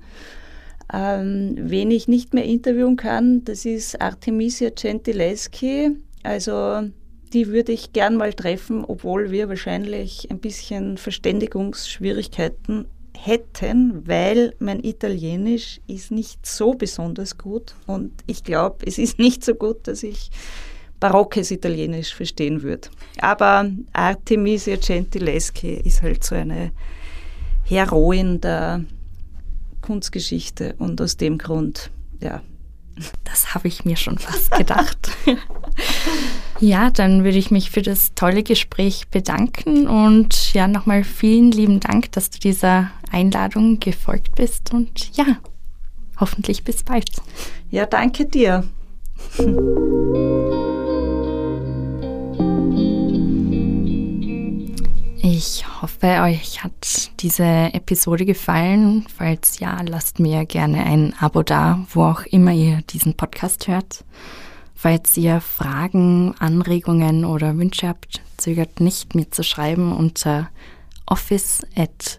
Ähm, 0.93 1.55
wen 1.59 1.91
ich 1.91 2.09
nicht 2.09 2.35
mehr 2.35 2.45
interviewen 2.45 2.97
kann, 2.97 3.45
das 3.45 3.65
ist 3.65 4.01
Artemisia 4.01 4.71
Gentileschi. 4.71 5.97
Also 6.23 6.83
die 7.33 7.49
würde 7.49 7.73
ich 7.73 7.93
gern 7.93 8.17
mal 8.17 8.35
treffen, 8.35 8.85
obwohl 8.85 9.31
wir 9.31 9.49
wahrscheinlich 9.49 10.31
ein 10.31 10.39
bisschen 10.39 10.99
Verständigungsschwierigkeiten 10.99 12.87
hätten, 13.17 14.07
weil 14.07 14.55
mein 14.59 14.83
Italienisch 14.83 15.81
ist 15.87 16.11
nicht 16.11 16.45
so 16.45 16.75
besonders 16.75 17.39
gut 17.39 17.75
und 17.87 18.13
ich 18.27 18.45
glaube, 18.45 18.85
es 18.87 18.99
ist 18.99 19.19
nicht 19.19 19.45
so 19.45 19.55
gut, 19.55 19.87
dass 19.87 20.03
ich 20.03 20.31
barockes 21.01 21.51
Italienisch 21.51 22.15
verstehen 22.15 22.63
würde. 22.63 22.89
Aber 23.21 23.71
Artemisia 23.93 24.77
Gentileschi 24.77 25.75
ist 25.85 26.03
halt 26.03 26.25
so 26.25 26.35
eine 26.35 26.73
Heroin 27.65 28.41
der 28.41 28.85
Kunstgeschichte 29.81 30.75
und 30.79 31.01
aus 31.01 31.17
dem 31.17 31.39
Grund, 31.39 31.91
ja. 32.21 32.43
Das 33.25 33.55
habe 33.55 33.67
ich 33.67 33.85
mir 33.85 33.97
schon 33.97 34.19
fast 34.19 34.51
gedacht. 34.57 35.11
Ja, 36.61 36.91
dann 36.91 37.25
würde 37.25 37.39
ich 37.39 37.51
mich 37.51 37.71
für 37.71 37.83
das 37.83 38.15
tolle 38.15 38.43
Gespräch 38.45 39.09
bedanken 39.09 39.89
und 39.89 40.55
ja, 40.55 40.69
nochmal 40.69 41.03
vielen 41.03 41.51
lieben 41.51 41.81
Dank, 41.81 42.13
dass 42.13 42.31
du 42.31 42.39
dieser 42.39 42.91
Einladung 43.15 43.79
gefolgt 43.81 44.35
bist 44.35 44.75
und 44.75 45.17
ja, 45.17 45.39
hoffentlich 46.19 46.65
bis 46.65 46.83
bald. 46.83 47.11
Ja, 47.71 47.87
danke 47.87 48.27
dir. 48.27 48.65
Ich 55.23 55.65
hoffe, 55.81 56.07
euch 56.23 56.63
hat 56.63 57.11
diese 57.21 57.45
Episode 57.45 58.25
gefallen. 58.27 59.07
Falls 59.17 59.59
ja, 59.59 59.81
lasst 59.83 60.19
mir 60.19 60.45
gerne 60.45 60.85
ein 60.85 61.15
Abo 61.19 61.43
da, 61.43 61.85
wo 61.93 62.05
auch 62.05 62.25
immer 62.27 62.53
ihr 62.53 62.83
diesen 62.91 63.15
Podcast 63.15 63.69
hört. 63.69 64.05
Falls 64.75 65.17
ihr 65.17 65.41
Fragen, 65.41 66.35
Anregungen 66.39 67.25
oder 67.25 67.57
Wünsche 67.57 67.89
habt, 67.89 68.21
zögert 68.37 68.81
nicht 68.81 69.15
mir 69.15 69.31
zu 69.31 69.43
schreiben 69.43 69.93
unter 69.93 70.51
office 71.07 71.67
at 71.75 72.19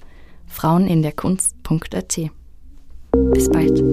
fraueninderkunst.at. 0.55 2.19
Bis 3.33 3.49
bald. 3.49 3.83